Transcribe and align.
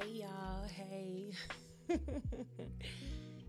Hey 0.00 0.22
y'all, 0.22 0.68
hey. 0.68 1.32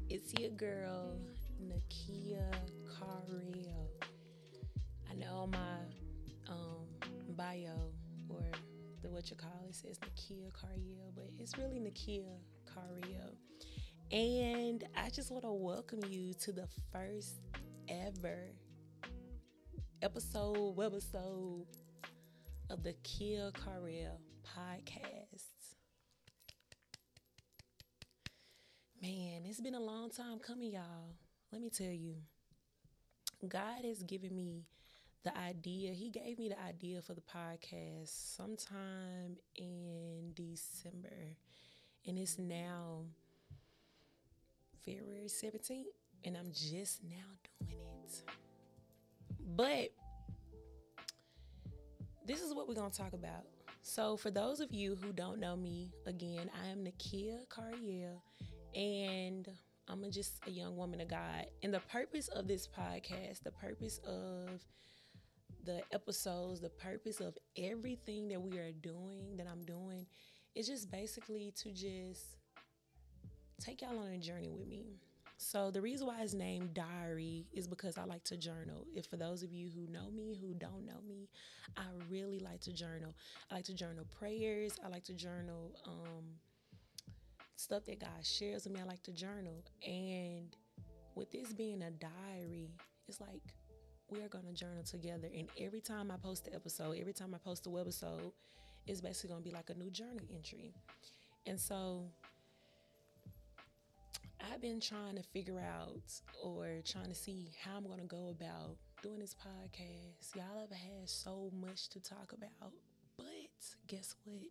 it's 0.09 0.33
your 0.39 0.49
girl, 0.49 1.19
Nakia 1.63 2.49
Carriel. 2.87 3.87
I 5.11 5.13
know 5.13 5.47
my 5.51 6.47
um, 6.47 6.87
bio 7.35 7.91
or 8.29 8.41
the 9.03 9.11
what 9.11 9.29
you 9.29 9.35
call 9.35 9.51
it 9.69 9.75
says 9.75 9.99
Nakia 9.99 10.49
Carriel, 10.59 11.11
but 11.13 11.29
it's 11.37 11.55
really 11.59 11.79
Nakia 11.79 12.39
Carriel. 12.65 13.35
And 14.11 14.83
I 14.97 15.11
just 15.11 15.29
want 15.29 15.43
to 15.43 15.51
welcome 15.51 15.99
you 16.09 16.33
to 16.33 16.51
the 16.51 16.67
first 16.91 17.35
ever 17.87 18.47
episode, 20.01 20.75
webisode 20.75 21.67
of 22.71 22.81
the 22.81 22.93
Kia 23.03 23.51
Carriel 23.51 24.19
podcast. 24.43 25.58
Man, 29.01 29.43
it's 29.45 29.61
been 29.61 29.75
a 29.75 29.79
long 29.79 30.09
time 30.09 30.39
coming, 30.39 30.73
y'all. 30.73 31.15
Let 31.53 31.61
me 31.61 31.69
tell 31.69 31.87
you. 31.87 32.15
God 33.47 33.85
has 33.85 34.03
given 34.03 34.35
me 34.35 34.65
the 35.23 35.37
idea. 35.37 35.93
He 35.93 36.09
gave 36.09 36.37
me 36.37 36.49
the 36.49 36.61
idea 36.61 37.01
for 37.01 37.13
the 37.13 37.21
podcast 37.21 38.35
sometime 38.35 39.37
in 39.55 40.33
December. 40.33 41.37
And 42.05 42.19
it's 42.19 42.37
now 42.37 43.05
February 44.85 45.27
17th. 45.29 45.83
And 46.25 46.35
I'm 46.35 46.51
just 46.51 47.01
now 47.05 47.69
doing 47.69 47.79
it. 48.03 48.23
But 49.55 49.93
this 52.27 52.41
is 52.41 52.53
what 52.53 52.67
we're 52.67 52.75
going 52.75 52.91
to 52.91 52.97
talk 52.97 53.13
about. 53.13 53.45
So, 53.81 54.17
for 54.17 54.29
those 54.29 54.59
of 54.59 54.73
you 54.73 54.97
who 55.01 55.13
don't 55.13 55.39
know 55.39 55.55
me, 55.55 55.93
again, 56.05 56.51
I 56.61 56.67
am 56.67 56.83
Nakia 56.83 57.47
Carriel, 57.49 58.21
and 58.75 59.47
I'm 59.87 60.03
just 60.11 60.39
a 60.47 60.51
young 60.51 60.77
woman 60.77 61.01
of 61.01 61.07
God. 61.09 61.47
And 61.63 61.73
the 61.73 61.79
purpose 61.79 62.27
of 62.27 62.47
this 62.47 62.67
podcast, 62.67 63.43
the 63.43 63.51
purpose 63.51 63.99
of 64.05 64.61
the 65.65 65.81
episodes, 65.91 66.61
the 66.61 66.69
purpose 66.69 67.19
of 67.19 67.37
everything 67.57 68.27
that 68.29 68.41
we 68.41 68.57
are 68.57 68.71
doing, 68.71 69.35
that 69.37 69.47
I'm 69.47 69.63
doing, 69.63 70.05
is 70.55 70.67
just 70.67 70.91
basically 70.91 71.53
to 71.57 71.71
just 71.71 72.37
take 73.59 73.81
y'all 73.81 73.97
on 73.99 74.11
a 74.11 74.17
journey 74.17 74.49
with 74.49 74.67
me. 74.67 74.99
So 75.41 75.71
the 75.71 75.81
reason 75.81 76.05
why 76.05 76.21
it's 76.21 76.33
named 76.33 76.73
diary 76.73 77.47
is 77.53 77.65
because 77.65 77.97
I 77.97 78.03
like 78.03 78.25
to 78.25 78.35
journal. 78.35 78.85
If 78.93 79.05
for 79.05 79.15
those 79.15 79.41
of 79.41 79.53
you 79.53 79.69
who 79.69 79.91
know 79.91 80.11
me, 80.11 80.37
who 80.39 80.53
don't 80.53 80.85
know 80.85 80.99
me, 81.07 81.29
I 81.77 81.85
really 82.09 82.39
like 82.39 82.59
to 82.61 82.73
journal. 82.73 83.15
I 83.49 83.55
like 83.55 83.65
to 83.65 83.73
journal 83.73 84.05
prayers. 84.19 84.77
I 84.83 84.89
like 84.89 85.05
to 85.05 85.13
journal 85.13 85.71
um, 85.87 86.25
stuff 87.59 87.83
that 87.85 87.99
God 87.99 88.23
shares 88.23 88.63
with 88.63 88.73
me. 88.73 88.79
I 88.79 88.85
like 88.85 89.03
to 89.03 89.11
journal. 89.11 89.63
And 89.85 90.55
with 91.15 91.29
this 91.31 91.51
being 91.51 91.81
a 91.81 91.91
diary, 91.91 92.71
it's 93.07 93.19
like 93.19 93.41
we 94.09 94.21
are 94.21 94.29
gonna 94.29 94.53
journal 94.53 94.83
together. 94.83 95.29
And 95.35 95.49
every 95.59 95.81
time 95.81 96.09
I 96.09 96.15
post 96.15 96.47
an 96.47 96.55
episode, 96.55 96.97
every 96.99 97.13
time 97.13 97.35
I 97.35 97.37
post 97.37 97.67
a 97.67 97.69
webisode, 97.69 98.31
it's 98.87 99.01
basically 99.01 99.31
gonna 99.31 99.41
be 99.41 99.51
like 99.51 99.69
a 99.69 99.75
new 99.75 99.91
journal 99.91 100.25
entry. 100.33 100.73
And 101.45 101.59
so 101.59 102.05
I've 104.39 104.61
been 104.61 104.79
trying 104.79 105.17
to 105.17 105.23
figure 105.23 105.59
out 105.59 106.01
or 106.41 106.79
trying 106.85 107.09
to 107.09 107.15
see 107.15 107.51
how 107.61 107.75
I'm 107.77 107.85
going 107.85 107.99
to 107.99 108.05
go 108.05 108.29
about 108.29 108.77
doing 109.03 109.19
this 109.19 109.35
podcast. 109.35 110.35
Y'all 110.35 110.61
have 110.61 110.71
had 110.71 111.07
so 111.09 111.51
much 111.53 111.89
to 111.89 111.99
talk 111.99 112.31
about, 112.31 112.71
but 113.17 113.25
guess 113.87 114.15
what? 114.23 114.47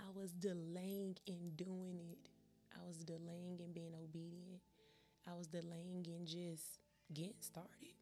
I 0.00 0.18
was 0.18 0.32
delaying 0.32 1.16
in 1.26 1.52
doing 1.56 2.00
it. 2.10 2.28
I 2.74 2.86
was 2.86 2.98
delaying 2.98 3.60
in 3.60 3.72
being 3.72 3.92
obedient. 3.94 4.60
I 5.28 5.34
was 5.36 5.46
delaying 5.46 6.06
in 6.06 6.26
just 6.26 6.64
getting 7.12 7.34
started. 7.40 7.94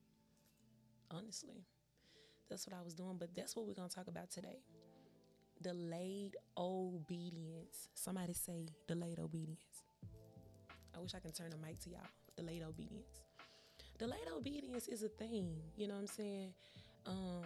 Honestly, 1.10 1.64
that's 2.48 2.66
what 2.66 2.76
I 2.78 2.82
was 2.82 2.94
doing, 2.94 3.16
but 3.18 3.34
that's 3.34 3.56
what 3.56 3.66
we're 3.66 3.74
going 3.74 3.88
to 3.88 3.94
talk 3.94 4.08
about 4.08 4.30
today. 4.30 4.58
Delayed 5.62 6.36
obedience. 6.56 7.88
Somebody 7.94 8.32
say 8.34 8.66
delayed 8.86 9.18
obedience. 9.18 9.82
I 10.94 11.00
wish 11.00 11.14
I 11.14 11.20
can 11.20 11.32
turn 11.32 11.50
the 11.50 11.56
mic 11.56 11.80
to 11.80 11.90
y'all. 11.90 12.00
Delayed 12.36 12.62
obedience. 12.62 13.20
Delayed 13.98 14.28
obedience 14.36 14.86
is 14.86 15.02
a 15.02 15.08
thing. 15.08 15.56
You 15.76 15.88
know 15.88 15.94
what 15.94 16.00
I'm 16.00 16.06
saying? 16.06 16.52
Um, 17.06 17.44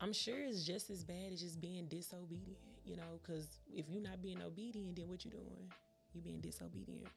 I'm 0.00 0.12
sure 0.12 0.38
it's 0.38 0.64
just 0.64 0.88
as 0.88 1.04
bad 1.04 1.32
as 1.32 1.40
just 1.42 1.60
being 1.60 1.86
disobedient. 1.88 2.71
You 2.92 2.98
know, 2.98 3.18
because 3.22 3.48
if 3.72 3.86
you're 3.88 4.02
not 4.02 4.20
being 4.20 4.42
obedient, 4.42 4.96
then 4.96 5.08
what 5.08 5.24
you 5.24 5.30
doing? 5.30 5.72
You 6.12 6.20
being 6.20 6.42
disobedient. 6.42 7.08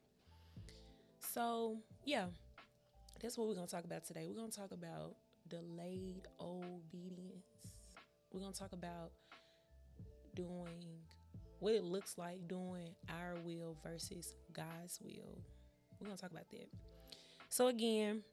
So 1.19 1.79
yeah, 2.05 2.27
that's 3.21 3.37
what 3.37 3.49
we're 3.49 3.55
gonna 3.55 3.67
talk 3.67 3.83
about 3.83 4.05
today. 4.05 4.25
We're 4.29 4.39
gonna 4.39 4.53
talk 4.53 4.71
about 4.71 5.17
delayed 5.49 6.29
obedience. 6.39 7.43
We're 8.31 8.39
gonna 8.39 8.53
talk 8.53 8.71
about 8.71 9.11
doing 10.33 11.01
what 11.59 11.73
it 11.73 11.83
looks 11.83 12.17
like 12.17 12.47
doing 12.47 12.95
our 13.09 13.33
will 13.43 13.75
versus 13.83 14.33
God's 14.53 14.97
will. 15.03 15.41
We're 15.99 16.07
gonna 16.07 16.17
talk 16.17 16.31
about 16.31 16.49
that. 16.51 16.69
So 17.49 17.67
again, 17.67 18.23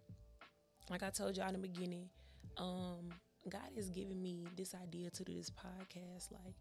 like 0.90 1.02
I 1.02 1.10
told 1.10 1.36
y'all 1.36 1.48
in 1.48 1.54
the 1.54 1.58
beginning, 1.58 2.08
um, 2.56 3.08
God 3.48 3.72
has 3.74 3.90
given 3.90 4.22
me 4.22 4.46
this 4.56 4.76
idea 4.80 5.10
to 5.10 5.24
do 5.24 5.34
this 5.34 5.50
podcast 5.50 6.30
like 6.30 6.54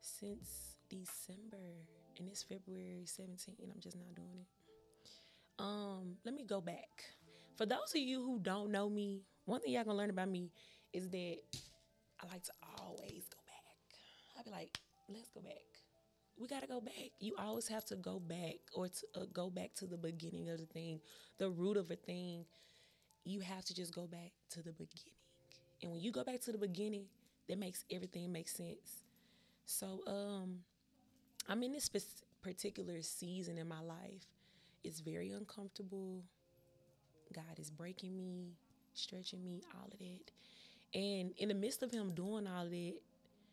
since 0.00 0.76
December, 0.88 1.86
and 2.18 2.28
it's 2.28 2.42
February 2.42 3.04
17th, 3.06 3.62
and 3.62 3.70
I'm 3.72 3.80
just 3.80 3.96
not 3.96 4.14
doing 4.14 4.40
it. 4.40 4.46
Um, 5.58 6.16
let 6.24 6.34
me 6.34 6.44
go 6.44 6.60
back. 6.60 7.04
For 7.56 7.66
those 7.66 7.92
of 7.94 8.00
you 8.00 8.22
who 8.22 8.38
don't 8.38 8.70
know 8.72 8.88
me, 8.88 9.22
one 9.44 9.60
thing 9.60 9.72
y'all 9.72 9.84
gonna 9.84 9.98
learn 9.98 10.10
about 10.10 10.28
me 10.30 10.50
is 10.92 11.08
that 11.10 11.36
I 12.22 12.26
like 12.32 12.42
to 12.44 12.52
always 12.78 13.24
go 13.28 13.38
back. 13.46 13.76
I'll 14.36 14.44
be 14.44 14.50
like, 14.50 14.78
let's 15.08 15.30
go 15.30 15.40
back. 15.40 15.54
We 16.38 16.48
got 16.48 16.62
to 16.62 16.66
go 16.66 16.80
back. 16.80 17.10
You 17.18 17.34
always 17.38 17.68
have 17.68 17.84
to 17.86 17.96
go 17.96 18.18
back 18.18 18.56
or 18.74 18.88
to, 18.88 19.06
uh, 19.14 19.24
go 19.32 19.50
back 19.50 19.74
to 19.76 19.86
the 19.86 19.98
beginning 19.98 20.48
of 20.48 20.58
the 20.58 20.64
thing, 20.64 21.00
the 21.38 21.50
root 21.50 21.76
of 21.76 21.90
a 21.90 21.96
thing. 21.96 22.46
You 23.24 23.40
have 23.40 23.64
to 23.66 23.74
just 23.74 23.94
go 23.94 24.06
back 24.06 24.32
to 24.52 24.62
the 24.62 24.72
beginning. 24.72 25.18
And 25.82 25.92
when 25.92 26.00
you 26.00 26.10
go 26.12 26.24
back 26.24 26.40
to 26.42 26.52
the 26.52 26.58
beginning, 26.58 27.04
that 27.48 27.58
makes 27.58 27.84
everything 27.90 28.32
make 28.32 28.48
sense. 28.48 29.04
So, 29.70 30.00
um, 30.08 30.64
I'm 31.48 31.62
in 31.62 31.70
this 31.70 31.88
particular 32.42 33.02
season 33.02 33.56
in 33.56 33.68
my 33.68 33.80
life. 33.80 34.26
It's 34.82 34.98
very 34.98 35.30
uncomfortable. 35.30 36.24
God 37.32 37.56
is 37.56 37.70
breaking 37.70 38.16
me, 38.16 38.56
stretching 38.94 39.44
me, 39.44 39.62
all 39.76 39.86
of 39.92 39.98
that. 40.00 40.32
And 40.92 41.32
in 41.38 41.50
the 41.50 41.54
midst 41.54 41.84
of 41.84 41.92
Him 41.92 42.12
doing 42.14 42.48
all 42.48 42.64
of 42.64 42.70
that, 42.72 42.94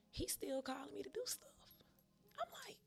He's 0.10 0.32
still 0.32 0.64
calling 0.64 0.92
me 0.96 1.04
to 1.04 1.10
do 1.10 1.22
stuff. 1.26 1.52
I'm 2.42 2.50
like, 2.66 2.87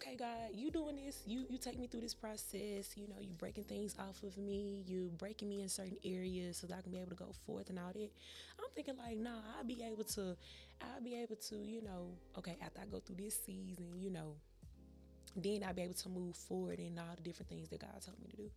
Okay, 0.00 0.16
God, 0.16 0.50
you 0.54 0.70
doing 0.70 0.96
this. 0.96 1.20
You 1.26 1.44
you 1.50 1.58
take 1.58 1.78
me 1.78 1.86
through 1.86 2.00
this 2.00 2.14
process. 2.14 2.96
You 2.96 3.06
know, 3.08 3.16
you 3.20 3.34
breaking 3.36 3.64
things 3.64 3.94
off 3.98 4.22
of 4.22 4.38
me. 4.38 4.82
You 4.86 5.10
breaking 5.18 5.48
me 5.48 5.60
in 5.60 5.68
certain 5.68 5.98
areas 6.04 6.56
so 6.56 6.66
that 6.68 6.78
I 6.78 6.80
can 6.80 6.90
be 6.90 6.98
able 6.98 7.10
to 7.10 7.16
go 7.16 7.32
forth 7.46 7.68
and 7.68 7.78
all 7.78 7.92
that. 7.92 8.10
I'm 8.58 8.70
thinking 8.74 8.96
like, 8.96 9.18
nah, 9.18 9.40
I'll 9.58 9.64
be 9.64 9.82
able 9.82 10.04
to, 10.04 10.36
I'll 10.80 11.02
be 11.02 11.16
able 11.16 11.36
to, 11.36 11.56
you 11.56 11.82
know, 11.82 12.12
okay, 12.38 12.56
after 12.64 12.80
I 12.80 12.86
go 12.86 13.00
through 13.00 13.16
this 13.16 13.38
season, 13.44 13.88
you 13.98 14.10
know, 14.10 14.36
then 15.36 15.62
I'll 15.66 15.74
be 15.74 15.82
able 15.82 15.94
to 15.94 16.08
move 16.08 16.36
forward 16.36 16.78
in 16.80 16.98
all 16.98 17.14
the 17.16 17.22
different 17.22 17.48
things 17.48 17.68
that 17.68 17.80
God 17.80 18.00
told 18.04 18.18
me 18.20 18.28
to 18.30 18.36
do. 18.36 18.50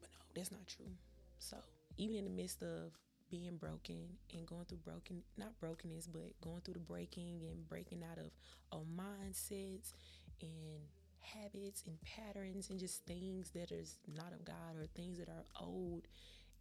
But 0.00 0.10
no, 0.12 0.18
that's 0.34 0.50
not 0.52 0.66
true. 0.66 0.90
So 1.38 1.56
even 1.96 2.16
in 2.16 2.24
the 2.24 2.30
midst 2.30 2.62
of 2.62 2.92
being 3.30 3.56
broken 3.56 4.06
and 4.34 4.46
going 4.46 4.64
through 4.66 4.78
broken 4.78 5.20
not 5.36 5.48
brokenness 5.60 6.06
but 6.06 6.22
going 6.40 6.60
through 6.60 6.74
the 6.74 6.80
breaking 6.80 7.40
and 7.50 7.68
breaking 7.68 8.02
out 8.08 8.18
of 8.18 8.30
old 8.70 8.86
mindsets 8.96 9.94
and 10.42 10.80
habits 11.20 11.82
and 11.86 11.98
patterns 12.02 12.70
and 12.70 12.78
just 12.78 13.04
things 13.04 13.50
that 13.50 13.72
is 13.72 13.98
not 14.14 14.32
of 14.32 14.44
God 14.44 14.76
or 14.78 14.86
things 14.94 15.18
that 15.18 15.28
are 15.28 15.44
old 15.60 16.06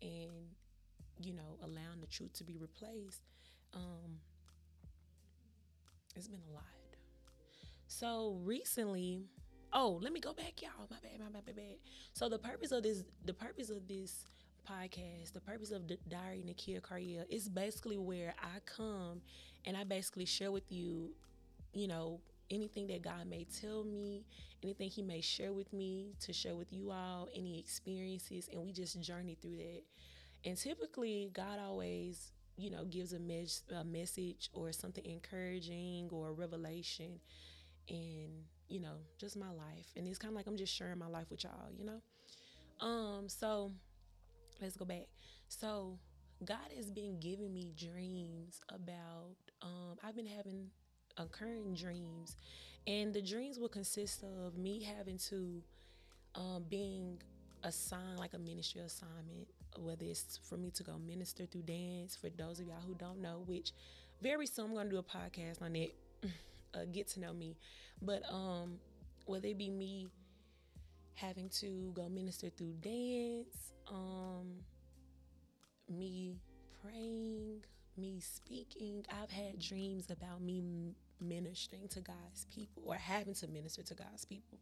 and 0.01 0.49
you 1.19 1.33
know 1.33 1.57
allowing 1.63 2.01
the 2.01 2.07
truth 2.07 2.33
to 2.33 2.43
be 2.43 2.57
replaced 2.57 3.21
um 3.73 4.19
it's 6.15 6.27
been 6.29 6.39
a 6.49 6.53
lot. 6.53 6.63
So 7.87 8.39
recently 8.43 9.25
oh 9.73 9.99
let 10.01 10.13
me 10.13 10.19
go 10.19 10.33
back 10.33 10.61
y'all. 10.61 10.87
My 10.89 10.97
bad 11.03 11.19
my 11.19 11.25
bad 11.25 11.43
my 11.45 11.53
bad. 11.53 11.75
So 12.13 12.29
the 12.29 12.39
purpose 12.39 12.71
of 12.71 12.83
this 12.83 13.03
the 13.25 13.33
purpose 13.33 13.69
of 13.69 13.87
this 13.87 14.25
podcast, 14.69 15.33
the 15.33 15.41
purpose 15.41 15.71
of 15.71 15.87
the 15.87 15.97
Diary 16.09 16.43
Nakia 16.45 16.81
Carriel 16.81 17.25
is 17.29 17.47
basically 17.49 17.97
where 17.97 18.33
I 18.41 18.59
come 18.65 19.21
and 19.65 19.77
I 19.77 19.83
basically 19.83 20.25
share 20.25 20.51
with 20.51 20.71
you, 20.71 21.11
you 21.73 21.87
know, 21.87 22.19
anything 22.51 22.87
that 22.87 23.01
God 23.01 23.27
may 23.27 23.45
tell 23.45 23.83
me, 23.83 24.25
anything 24.63 24.89
He 24.89 25.01
may 25.01 25.21
share 25.21 25.53
with 25.53 25.71
me 25.73 26.13
to 26.21 26.33
share 26.33 26.55
with 26.55 26.71
you 26.71 26.91
all, 26.91 27.29
any 27.35 27.59
experiences, 27.59 28.49
and 28.51 28.61
we 28.61 28.71
just 28.71 28.99
journey 29.01 29.37
through 29.41 29.57
that. 29.57 29.83
And 30.43 30.57
typically, 30.57 31.31
God 31.33 31.59
always 31.59 32.31
you 32.57 32.69
know, 32.69 32.85
gives 32.85 33.13
a, 33.13 33.19
mes- 33.19 33.63
a 33.77 33.83
message 33.83 34.49
or 34.53 34.71
something 34.71 35.05
encouraging 35.05 36.09
or 36.11 36.29
a 36.29 36.31
revelation 36.31 37.19
in, 37.87 38.29
you 38.69 38.79
know, 38.79 38.95
just 39.17 39.37
my 39.37 39.49
life. 39.49 39.87
And 39.95 40.07
it's 40.07 40.17
kind 40.17 40.31
of 40.31 40.35
like 40.35 40.47
I'm 40.47 40.57
just 40.57 40.73
sharing 40.73 40.97
my 40.97 41.07
life 41.07 41.29
with 41.29 41.43
y'all, 41.43 41.69
you 41.77 41.85
know? 41.85 42.01
Um, 42.85 43.27
so 43.27 43.71
let's 44.61 44.77
go 44.77 44.85
back. 44.85 45.07
So 45.47 45.99
God 46.43 46.71
has 46.75 46.91
been 46.91 47.19
giving 47.19 47.53
me 47.53 47.71
dreams 47.77 48.59
about 48.69 49.35
um 49.61 49.97
I've 50.03 50.15
been 50.15 50.27
having 50.27 50.69
occurring 51.17 51.73
dreams 51.73 52.35
and 52.87 53.13
the 53.13 53.21
dreams 53.21 53.57
will 53.59 53.69
consist 53.69 54.23
of 54.23 54.57
me 54.57 54.83
having 54.83 55.17
to 55.17 55.61
um 56.35 56.65
being 56.69 57.17
assigned 57.63 58.19
like 58.19 58.33
a 58.33 58.37
ministry 58.37 58.81
assignment 58.81 59.47
whether 59.77 60.05
it's 60.05 60.39
for 60.43 60.57
me 60.57 60.69
to 60.71 60.83
go 60.83 60.97
minister 60.97 61.45
through 61.45 61.61
dance 61.63 62.15
for 62.15 62.29
those 62.29 62.59
of 62.59 62.67
y'all 62.67 62.81
who 62.85 62.93
don't 62.95 63.21
know 63.21 63.43
which 63.45 63.71
very 64.21 64.45
soon 64.45 64.77
I'm 64.77 64.83
to 64.83 64.89
do 64.89 64.97
a 64.97 65.03
podcast 65.03 65.61
on 65.61 65.75
it 65.75 65.95
uh, 66.73 66.85
get 66.91 67.07
to 67.09 67.19
know 67.19 67.33
me 67.33 67.55
but 68.01 68.21
um 68.29 68.77
whether 69.25 69.47
it 69.47 69.57
be 69.57 69.69
me 69.69 70.07
having 71.15 71.49
to 71.49 71.91
go 71.95 72.09
minister 72.09 72.49
through 72.49 72.73
dance 72.81 73.73
um 73.87 74.55
me 75.89 76.35
praying, 76.81 77.63
me 77.97 78.19
speaking. 78.19 79.05
I've 79.09 79.31
had 79.31 79.59
dreams 79.59 80.09
about 80.09 80.41
me 80.41 80.61
ministering 81.19 81.87
to 81.89 82.01
God's 82.01 82.45
people 82.53 82.83
or 82.85 82.95
having 82.95 83.33
to 83.35 83.47
minister 83.47 83.83
to 83.83 83.93
God's 83.93 84.25
people. 84.25 84.59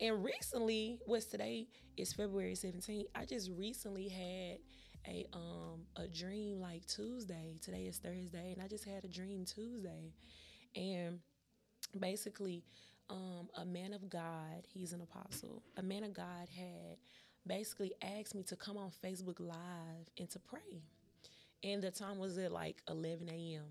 And 0.00 0.24
recently, 0.24 0.98
what's 1.04 1.26
today 1.26 1.68
is 1.96 2.12
February 2.12 2.54
17th. 2.54 3.04
I 3.14 3.26
just 3.26 3.50
recently 3.56 4.08
had 4.08 4.58
a 5.06 5.26
um 5.32 5.86
a 5.96 6.06
dream 6.06 6.60
like 6.60 6.86
Tuesday. 6.86 7.56
Today 7.62 7.84
is 7.84 7.98
Thursday, 7.98 8.52
and 8.52 8.62
I 8.62 8.68
just 8.68 8.84
had 8.84 9.04
a 9.04 9.08
dream 9.08 9.44
Tuesday. 9.44 10.12
And 10.74 11.20
basically, 11.98 12.64
um, 13.10 13.48
a 13.56 13.64
man 13.64 13.92
of 13.92 14.08
God, 14.08 14.66
he's 14.68 14.92
an 14.92 15.00
apostle, 15.00 15.62
a 15.76 15.82
man 15.82 16.04
of 16.04 16.14
God 16.14 16.48
had 16.56 16.96
basically 17.46 17.92
asked 18.02 18.34
me 18.34 18.42
to 18.44 18.56
come 18.56 18.76
on 18.76 18.90
Facebook 19.04 19.40
Live 19.40 20.08
and 20.18 20.30
to 20.30 20.38
pray. 20.38 20.82
And 21.62 21.82
the 21.82 21.90
time 21.90 22.18
was 22.18 22.38
at 22.38 22.52
like 22.52 22.82
11 22.88 23.28
a.m. 23.28 23.64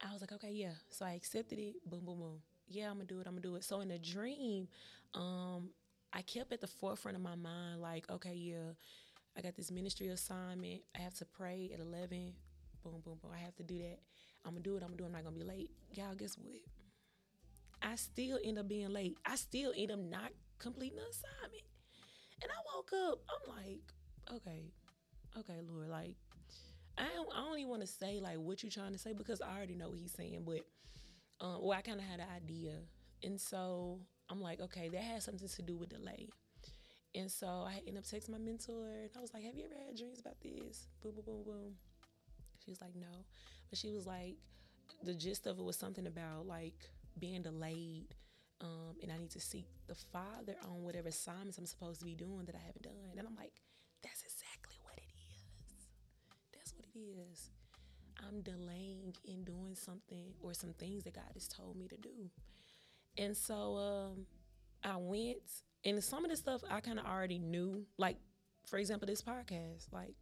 I 0.00 0.12
was 0.12 0.20
like, 0.20 0.32
okay, 0.32 0.50
yeah. 0.52 0.72
So 0.90 1.04
I 1.04 1.12
accepted 1.12 1.58
it. 1.58 1.76
Boom, 1.88 2.04
boom, 2.04 2.18
boom. 2.18 2.38
Yeah, 2.68 2.88
I'm 2.90 2.94
gonna 2.94 3.04
do 3.04 3.20
it. 3.20 3.26
I'm 3.26 3.32
gonna 3.34 3.42
do 3.42 3.56
it. 3.56 3.64
So 3.64 3.80
in 3.80 3.90
a 3.90 3.98
dream, 3.98 4.68
um, 5.14 5.70
I 6.12 6.22
kept 6.22 6.52
at 6.52 6.60
the 6.60 6.66
forefront 6.66 7.16
of 7.16 7.22
my 7.22 7.34
mind, 7.34 7.80
like, 7.80 8.08
okay, 8.10 8.34
yeah, 8.34 8.72
I 9.36 9.42
got 9.42 9.56
this 9.56 9.70
ministry 9.70 10.08
assignment. 10.08 10.82
I 10.96 11.00
have 11.00 11.14
to 11.14 11.24
pray 11.26 11.70
at 11.74 11.80
11. 11.80 12.34
Boom, 12.82 13.00
boom, 13.04 13.18
boom. 13.22 13.30
I 13.34 13.38
have 13.38 13.56
to 13.56 13.62
do 13.62 13.78
that. 13.78 14.00
I'm 14.44 14.52
gonna 14.52 14.62
do 14.62 14.76
it. 14.76 14.82
I'm 14.82 14.88
gonna 14.88 14.96
do 14.98 15.04
it. 15.04 15.06
I'm 15.08 15.12
not 15.12 15.24
gonna 15.24 15.36
be 15.36 15.44
late. 15.44 15.70
Y'all, 15.94 16.14
guess 16.14 16.36
what? 16.38 16.60
I 17.82 17.96
still 17.96 18.38
end 18.42 18.58
up 18.58 18.68
being 18.68 18.88
late. 18.90 19.16
I 19.24 19.36
still 19.36 19.72
end 19.76 19.90
up 19.90 19.98
not 19.98 20.30
completing 20.58 20.96
the 20.96 21.02
assignment. 21.08 21.64
And 22.42 22.50
I 22.50 22.76
woke 22.76 22.92
up, 23.10 23.20
I'm 23.30 23.56
like, 23.56 23.92
okay, 24.34 24.64
okay, 25.38 25.60
Lord, 25.68 25.88
like, 25.88 26.14
I 26.98 27.04
don't, 27.14 27.28
I 27.34 27.40
don't 27.44 27.58
even 27.58 27.70
want 27.70 27.82
to 27.82 27.88
say 27.88 28.20
like 28.20 28.36
what 28.38 28.62
you're 28.62 28.70
trying 28.70 28.92
to 28.92 28.98
say 28.98 29.12
because 29.12 29.40
I 29.40 29.56
already 29.56 29.74
know 29.74 29.90
what 29.90 29.98
he's 29.98 30.12
saying, 30.12 30.42
but 30.46 30.60
um, 31.40 31.58
well, 31.62 31.72
I 31.78 31.82
kind 31.82 31.98
of 31.98 32.06
had 32.06 32.20
an 32.20 32.26
idea, 32.34 32.74
and 33.22 33.40
so 33.40 34.00
I'm 34.30 34.40
like, 34.40 34.60
okay, 34.60 34.88
that 34.88 35.02
has 35.02 35.24
something 35.24 35.48
to 35.48 35.62
do 35.62 35.76
with 35.76 35.90
delay. 35.90 36.28
And 37.14 37.30
so 37.30 37.46
I 37.46 37.78
ended 37.86 37.98
up 37.98 38.04
texting 38.04 38.30
my 38.30 38.38
mentor, 38.38 38.86
and 39.02 39.10
I 39.16 39.20
was 39.20 39.32
like, 39.34 39.44
"Have 39.44 39.54
you 39.56 39.64
ever 39.64 39.74
had 39.86 39.96
dreams 39.96 40.20
about 40.20 40.40
this?" 40.42 40.88
Boom, 41.02 41.12
boom, 41.14 41.24
boom, 41.24 41.44
boom. 41.44 41.74
She 42.64 42.70
was 42.70 42.80
like, 42.80 42.94
"No," 42.96 43.24
but 43.70 43.78
she 43.78 43.90
was 43.92 44.06
like, 44.06 44.36
the 45.02 45.14
gist 45.14 45.46
of 45.46 45.58
it 45.58 45.64
was 45.64 45.76
something 45.76 46.06
about 46.06 46.46
like 46.46 46.74
being 47.18 47.42
delayed 47.42 48.14
um, 48.60 48.96
and 49.02 49.12
I 49.12 49.18
need 49.18 49.30
to 49.32 49.40
seek 49.40 49.66
the 49.88 49.94
Father 49.94 50.56
on 50.64 50.82
whatever 50.82 51.08
assignments 51.08 51.58
I'm 51.58 51.66
supposed 51.66 52.00
to 52.00 52.06
be 52.06 52.14
doing 52.14 52.44
that 52.46 52.54
I 52.54 52.64
haven't 52.66 52.82
done. 52.84 53.18
And 53.18 53.26
I'm 53.26 53.36
like, 53.36 53.52
that's 54.02 54.22
exactly 54.22 54.76
what 54.82 54.96
it 54.96 55.10
is. 55.12 55.88
That's 56.54 56.72
what 56.76 56.83
it 56.94 57.30
is. 57.30 57.50
I'm 58.26 58.42
delaying 58.42 59.14
in 59.24 59.44
doing 59.44 59.74
something 59.74 60.34
or 60.40 60.54
some 60.54 60.72
things 60.74 61.04
that 61.04 61.14
God 61.14 61.24
has 61.34 61.48
told 61.48 61.76
me 61.76 61.88
to 61.88 61.96
do. 61.96 62.30
And 63.18 63.36
so 63.36 63.76
um, 63.76 64.26
I 64.82 64.96
went, 64.96 65.38
and 65.84 66.02
some 66.02 66.24
of 66.24 66.30
the 66.30 66.36
stuff 66.36 66.62
I 66.70 66.80
kind 66.80 66.98
of 66.98 67.06
already 67.06 67.38
knew. 67.38 67.84
Like, 67.98 68.16
for 68.66 68.78
example, 68.78 69.06
this 69.06 69.22
podcast. 69.22 69.92
Like, 69.92 70.14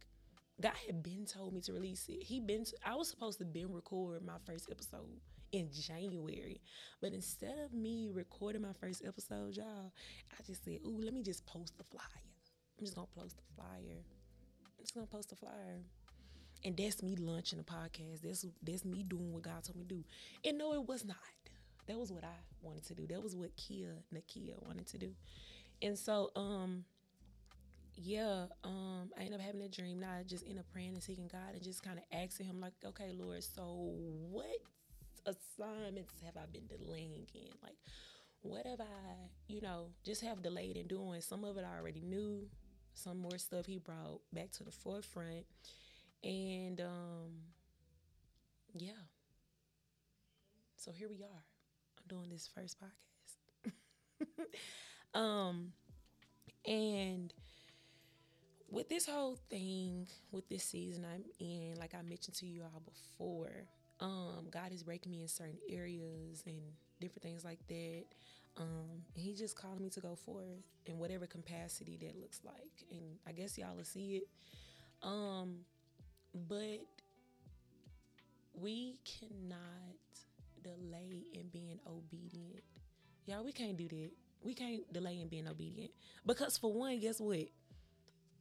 God 0.61 0.73
had 0.85 1.01
been 1.01 1.25
told 1.25 1.53
me 1.53 1.61
to 1.61 1.73
release 1.73 2.05
it. 2.09 2.23
He 2.23 2.39
been. 2.39 2.65
I 2.85 2.95
was 2.95 3.09
supposed 3.09 3.39
to 3.39 3.45
been 3.45 3.71
record 3.71 4.25
my 4.25 4.37
first 4.45 4.69
episode 4.71 5.19
in 5.51 5.69
January. 5.71 6.61
But 7.01 7.13
instead 7.13 7.57
of 7.63 7.73
me 7.73 8.09
recording 8.11 8.61
my 8.61 8.73
first 8.79 9.03
episode, 9.05 9.55
y'all, 9.55 9.93
I 10.31 10.43
just 10.45 10.65
said, 10.65 10.79
ooh, 10.85 10.99
let 11.01 11.13
me 11.13 11.23
just 11.23 11.45
post 11.45 11.77
the 11.77 11.83
flyer. 11.83 12.03
I'm 12.77 12.85
just 12.85 12.95
gonna 12.95 13.07
post 13.15 13.37
the 13.37 13.43
flyer. 13.55 14.03
I'm 14.65 14.83
just 14.83 14.93
gonna 14.93 15.07
post 15.07 15.29
the 15.29 15.35
flyer. 15.35 15.81
And 16.65 16.77
that's 16.77 17.03
me 17.03 17.15
launching 17.17 17.59
a 17.59 17.63
podcast. 17.63 18.21
That's 18.23 18.45
that's 18.61 18.85
me 18.85 19.03
doing 19.03 19.33
what 19.33 19.43
God 19.43 19.63
told 19.63 19.77
me 19.77 19.83
to 19.83 19.95
do. 19.95 20.03
And 20.45 20.57
no, 20.57 20.73
it 20.73 20.87
was 20.87 21.03
not. 21.03 21.17
That 21.87 21.99
was 21.99 22.11
what 22.11 22.23
I 22.23 22.35
wanted 22.61 22.85
to 22.85 22.95
do. 22.95 23.07
That 23.07 23.21
was 23.21 23.35
what 23.35 23.55
Kia, 23.57 23.95
Nakia 24.15 24.61
wanted 24.65 24.87
to 24.87 24.97
do. 24.97 25.11
And 25.81 25.99
so, 25.99 26.31
um, 26.35 26.85
yeah, 27.95 28.45
um, 28.63 29.11
I 29.17 29.23
ended 29.23 29.39
up 29.39 29.45
having 29.45 29.61
a 29.61 29.67
dream. 29.67 29.99
Now 29.99 30.11
I 30.19 30.23
just 30.23 30.47
end 30.47 30.59
up 30.59 30.65
praying 30.71 30.93
and 30.93 31.03
seeking 31.03 31.27
God 31.27 31.53
and 31.53 31.61
just 31.61 31.83
kind 31.83 31.99
of 31.99 32.05
asking 32.17 32.45
Him, 32.45 32.61
like, 32.61 32.73
okay, 32.85 33.11
Lord, 33.13 33.43
so 33.43 33.91
what 34.31 34.45
assignments 35.25 36.13
have 36.25 36.37
I 36.37 36.45
been 36.51 36.67
delaying 36.67 37.27
in? 37.33 37.49
Like, 37.61 37.75
what 38.41 38.65
have 38.65 38.81
I, 38.81 39.29
you 39.47 39.61
know, 39.61 39.87
just 40.05 40.21
have 40.23 40.41
delayed 40.41 40.77
in 40.77 40.87
doing? 40.87 41.21
Some 41.21 41.43
of 41.43 41.57
it 41.57 41.65
I 41.69 41.77
already 41.77 42.01
knew. 42.01 42.47
Some 42.95 43.19
more 43.19 43.37
stuff 43.37 43.65
he 43.65 43.79
brought 43.79 44.21
back 44.31 44.51
to 44.51 44.63
the 44.63 44.71
forefront. 44.71 45.45
And 46.23 46.79
um, 46.81 47.31
yeah. 48.73 48.91
So 50.77 50.91
here 50.91 51.09
we 51.09 51.23
are. 51.23 51.45
I'm 51.97 52.07
doing 52.07 52.29
this 52.29 52.49
first 52.53 52.77
podcast. 52.79 53.73
um, 55.17 55.73
and 56.65 57.33
with 58.69 58.89
this 58.89 59.05
whole 59.05 59.37
thing, 59.49 60.07
with 60.31 60.47
this 60.49 60.63
season 60.63 61.05
I'm 61.05 61.23
in, 61.39 61.75
like 61.77 61.93
I 61.93 62.01
mentioned 62.01 62.35
to 62.37 62.45
you 62.45 62.63
all 62.63 62.81
before, 62.85 63.65
um, 63.99 64.47
God 64.49 64.71
is 64.71 64.83
breaking 64.83 65.11
me 65.11 65.21
in 65.21 65.27
certain 65.27 65.59
areas 65.69 66.43
and 66.45 66.59
different 66.99 67.23
things 67.23 67.45
like 67.45 67.59
that. 67.67 68.03
Um, 68.57 69.03
and 69.15 69.23
He 69.23 69.33
just 69.33 69.55
called 69.55 69.79
me 69.79 69.89
to 69.91 69.99
go 69.99 70.15
forth 70.15 70.63
in 70.85 70.97
whatever 70.97 71.27
capacity 71.27 71.97
that 72.01 72.19
looks 72.19 72.41
like. 72.43 72.85
And 72.91 73.19
I 73.27 73.31
guess 73.31 73.57
y'all 73.57 73.75
will 73.75 73.83
see 73.83 74.17
it. 74.17 74.27
Um, 75.01 75.59
but 76.33 76.79
we 78.53 78.97
cannot 79.03 79.57
delay 80.63 81.23
in 81.33 81.47
being 81.51 81.79
obedient. 81.87 82.63
Y'all, 83.25 83.43
we 83.43 83.51
can't 83.51 83.77
do 83.77 83.87
that. 83.87 84.11
We 84.41 84.53
can't 84.53 84.91
delay 84.91 85.19
in 85.19 85.27
being 85.27 85.47
obedient. 85.47 85.91
Because 86.25 86.57
for 86.57 86.73
one, 86.73 86.99
guess 86.99 87.19
what? 87.19 87.47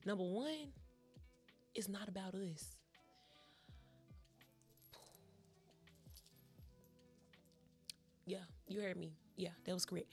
Number 0.05 0.25
one, 0.25 0.73
it's 1.75 1.89
not 1.89 2.09
about 2.09 2.35
us. 2.35 2.77
Yeah, 8.27 8.39
you 8.69 8.81
heard 8.81 8.97
me. 8.97 9.13
Yeah, 9.37 9.51
that 9.65 9.73
was 9.73 9.85
correct. 9.85 10.07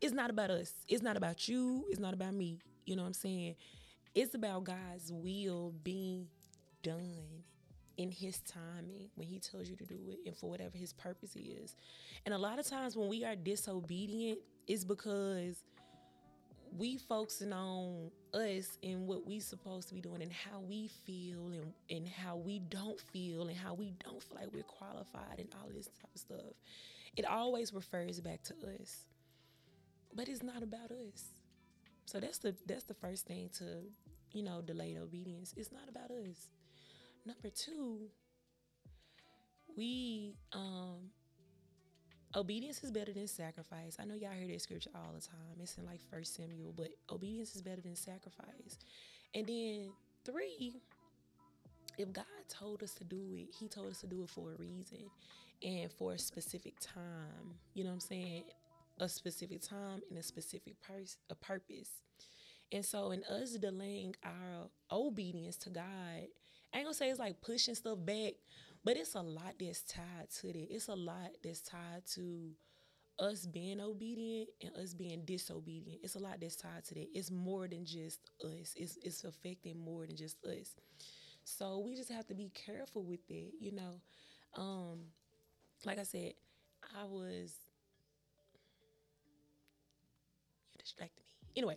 It's 0.00 0.12
not 0.12 0.30
about 0.30 0.50
us. 0.50 0.72
It's 0.88 1.02
not 1.02 1.16
about 1.16 1.48
you. 1.48 1.84
It's 1.90 2.00
not 2.00 2.14
about 2.14 2.34
me. 2.34 2.58
You 2.84 2.96
know 2.96 3.02
what 3.02 3.08
I'm 3.08 3.14
saying? 3.14 3.56
It's 4.14 4.34
about 4.34 4.64
God's 4.64 5.10
will 5.10 5.74
being 5.82 6.26
done 6.84 7.42
in 7.96 8.10
his 8.10 8.40
timing 8.40 9.08
when 9.14 9.26
he 9.26 9.38
tells 9.38 9.68
you 9.68 9.76
to 9.76 9.84
do 9.84 9.98
it 10.10 10.18
and 10.26 10.36
for 10.36 10.50
whatever 10.50 10.76
his 10.76 10.92
purpose 10.92 11.34
is. 11.36 11.76
And 12.24 12.34
a 12.34 12.38
lot 12.38 12.58
of 12.58 12.66
times 12.66 12.96
when 12.96 13.08
we 13.08 13.24
are 13.24 13.36
disobedient, 13.36 14.38
it's 14.66 14.84
because 14.84 15.64
we 16.76 16.96
focusing 16.96 17.52
on 17.52 18.10
us 18.32 18.78
and 18.82 19.06
what 19.06 19.24
we 19.26 19.38
supposed 19.38 19.88
to 19.88 19.94
be 19.94 20.00
doing 20.00 20.22
and 20.22 20.32
how 20.32 20.60
we 20.60 20.88
feel 21.06 21.46
and, 21.52 21.72
and 21.88 22.08
how 22.08 22.36
we 22.36 22.58
don't 22.58 23.00
feel 23.00 23.46
and 23.48 23.56
how 23.56 23.74
we 23.74 23.92
don't 24.04 24.22
feel 24.22 24.38
like 24.40 24.52
we're 24.52 24.62
qualified 24.64 25.38
and 25.38 25.48
all 25.60 25.70
this 25.72 25.86
type 25.86 26.10
of 26.14 26.20
stuff. 26.20 26.54
It 27.16 27.26
always 27.26 27.72
refers 27.72 28.20
back 28.20 28.42
to 28.44 28.54
us. 28.80 29.04
But 30.14 30.28
it's 30.28 30.42
not 30.42 30.62
about 30.62 30.90
us. 30.90 31.24
So 32.06 32.20
that's 32.20 32.38
the 32.38 32.54
that's 32.66 32.84
the 32.84 32.94
first 32.94 33.26
thing 33.26 33.50
to, 33.58 33.64
you 34.32 34.42
know, 34.42 34.60
delayed 34.60 34.98
obedience. 34.98 35.54
It's 35.56 35.72
not 35.72 35.88
about 35.88 36.10
us. 36.10 36.48
Number 37.26 37.48
two, 37.48 38.08
we 39.76 40.36
um 40.52 41.10
obedience 42.36 42.82
is 42.84 42.90
better 42.90 43.12
than 43.12 43.26
sacrifice. 43.26 43.96
I 44.00 44.04
know 44.04 44.14
y'all 44.14 44.32
hear 44.32 44.48
that 44.48 44.60
scripture 44.60 44.90
all 44.94 45.12
the 45.14 45.20
time. 45.20 45.60
It's 45.60 45.76
in 45.78 45.86
like 45.86 46.00
First 46.10 46.36
Samuel, 46.36 46.74
but 46.76 46.88
obedience 47.10 47.56
is 47.56 47.62
better 47.62 47.80
than 47.80 47.96
sacrifice. 47.96 48.78
And 49.34 49.46
then 49.46 49.92
three, 50.24 50.82
if 51.98 52.12
God 52.12 52.24
told 52.48 52.82
us 52.82 52.94
to 52.94 53.04
do 53.04 53.34
it, 53.34 53.48
He 53.58 53.68
told 53.68 53.90
us 53.90 54.00
to 54.00 54.06
do 54.06 54.22
it 54.22 54.30
for 54.30 54.52
a 54.52 54.56
reason 54.56 55.10
and 55.62 55.90
for 55.92 56.12
a 56.12 56.18
specific 56.18 56.74
time. 56.80 57.54
You 57.74 57.84
know 57.84 57.90
what 57.90 57.94
I'm 57.94 58.00
saying? 58.00 58.44
A 58.98 59.08
specific 59.08 59.62
time 59.62 60.02
and 60.10 60.18
a 60.18 60.22
specific 60.22 60.74
pers- 60.82 61.18
a 61.30 61.34
purpose. 61.34 61.90
And 62.72 62.84
so, 62.84 63.12
in 63.12 63.22
us 63.24 63.52
delaying 63.52 64.16
our 64.24 64.68
obedience 64.90 65.56
to 65.58 65.70
God, 65.70 66.28
I 66.74 66.78
ain't 66.78 66.86
gonna 66.86 66.94
say 66.94 67.10
it's 67.10 67.20
like 67.20 67.40
pushing 67.42 67.76
stuff 67.76 67.98
back, 68.04 68.34
but 68.84 68.96
it's 68.98 69.14
a 69.16 69.22
lot 69.22 69.54
that's 69.60 69.82
tied 69.82 70.30
to 70.40 70.48
that. 70.48 70.68
It's 70.74 70.88
a 70.88 70.96
lot 70.96 71.30
that's 71.44 71.62
tied 71.62 72.06
to 72.14 72.50
us 73.18 73.46
being 73.46 73.80
obedient 73.80 74.50
and 74.62 74.76
us 74.76 74.94
being 74.94 75.24
disobedient. 75.24 76.00
It's 76.04 76.16
a 76.16 76.20
lot 76.20 76.40
that's 76.40 76.56
tied 76.56 76.84
to 76.86 76.94
that. 76.94 77.08
It's 77.14 77.30
more 77.30 77.68
than 77.68 77.84
just 77.86 78.30
us. 78.44 78.74
It's 78.76 78.98
it's 79.02 79.24
affecting 79.24 79.78
more 79.78 80.06
than 80.06 80.16
just 80.16 80.44
us. 80.44 80.76
So 81.44 81.80
we 81.80 81.96
just 81.96 82.12
have 82.12 82.26
to 82.28 82.34
be 82.34 82.50
careful 82.54 83.04
with 83.04 83.26
that, 83.28 83.50
you 83.60 83.72
know. 83.72 84.00
Um, 84.56 85.00
like 85.84 85.98
I 85.98 86.04
said, 86.04 86.34
I 86.98 87.04
was 87.04 87.54
you 90.72 90.78
distracted 90.78 91.22
me. 91.22 91.32
Anyway, 91.56 91.76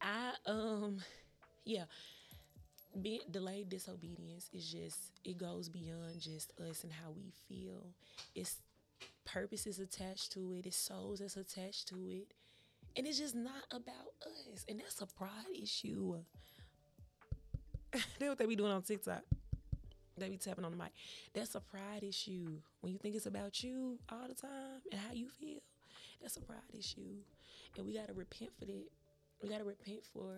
I 0.00 0.32
um 0.46 0.98
yeah, 1.64 1.84
being 3.00 3.20
delayed 3.30 3.68
disobedience 3.68 4.50
is 4.52 4.70
just 4.70 4.98
it 5.24 5.38
goes 5.38 5.68
beyond 5.68 6.20
just 6.20 6.52
us 6.60 6.84
and 6.84 6.92
how 6.92 7.10
we 7.10 7.32
feel. 7.48 7.86
It's 8.34 8.56
purpose 9.24 9.66
is 9.66 9.78
attached 9.78 10.32
to 10.32 10.54
it, 10.54 10.66
it's 10.66 10.76
souls 10.76 11.20
that's 11.20 11.36
attached 11.36 11.88
to 11.88 11.96
it. 12.08 12.28
And 12.96 13.06
it's 13.06 13.18
just 13.18 13.34
not 13.34 13.64
about 13.70 14.12
us. 14.52 14.66
And 14.68 14.78
that's 14.78 15.00
a 15.00 15.06
pride 15.06 15.30
issue. 15.60 16.16
That's 17.92 18.06
what 18.20 18.38
they 18.38 18.46
be 18.46 18.56
doing 18.56 18.72
on 18.72 18.82
TikTok. 18.82 19.22
They 20.16 20.28
be 20.28 20.36
tapping 20.38 20.64
on 20.64 20.70
the 20.70 20.76
mic. 20.76 20.92
That's 21.34 21.54
a 21.54 21.60
pride 21.60 22.02
issue. 22.02 22.58
When 22.80 22.92
you 22.92 22.98
think 22.98 23.16
it's 23.16 23.26
about 23.26 23.62
you 23.62 23.98
all 24.10 24.28
the 24.28 24.34
time 24.34 24.80
and 24.90 25.00
how 25.00 25.12
you 25.12 25.28
feel, 25.28 25.60
that's 26.20 26.36
a 26.36 26.40
pride 26.40 26.60
issue. 26.78 27.16
And 27.76 27.86
we 27.86 27.94
gotta 27.94 28.12
repent 28.12 28.50
for 28.58 28.64
that. 28.64 28.88
We 29.42 29.48
gotta 29.48 29.64
repent 29.64 30.04
for 30.12 30.36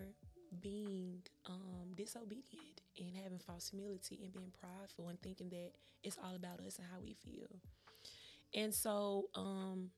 being 0.61 1.23
um, 1.47 1.95
disobedient 1.95 2.81
and 2.99 3.17
having 3.23 3.39
false 3.39 3.71
humility 3.71 4.21
and 4.23 4.33
being 4.33 4.53
prideful 4.61 5.09
and 5.09 5.21
thinking 5.23 5.49
that 5.51 5.73
it's 6.03 6.19
all 6.23 6.35
about 6.35 6.61
us 6.61 6.79
and 6.79 6.87
how 6.93 7.01
we 7.01 7.15
feel. 7.15 7.49
And 8.55 8.75
so, 8.75 9.29
um, 9.35 9.91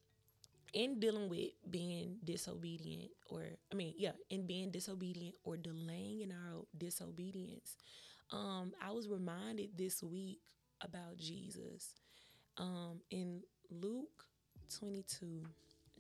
in 0.73 1.01
dealing 1.01 1.29
with 1.29 1.51
being 1.71 2.17
disobedient, 2.25 3.11
or 3.31 3.43
I 3.73 3.75
mean, 3.75 3.95
yeah, 3.97 4.13
in 4.31 4.47
being 4.47 4.71
disobedient 4.71 5.37
or 5.45 5.57
delaying 5.57 6.23
in 6.23 6.33
our 6.33 6.65
disobedience, 6.77 7.77
um, 8.31 8.73
I 8.83 8.91
was 8.91 9.09
reminded 9.09 9.71
this 9.77 10.03
week 10.03 10.41
about 10.81 11.17
Jesus. 11.19 11.95
Um, 12.59 13.01
in 13.11 13.43
Luke 13.71 14.25
22, 14.79 15.43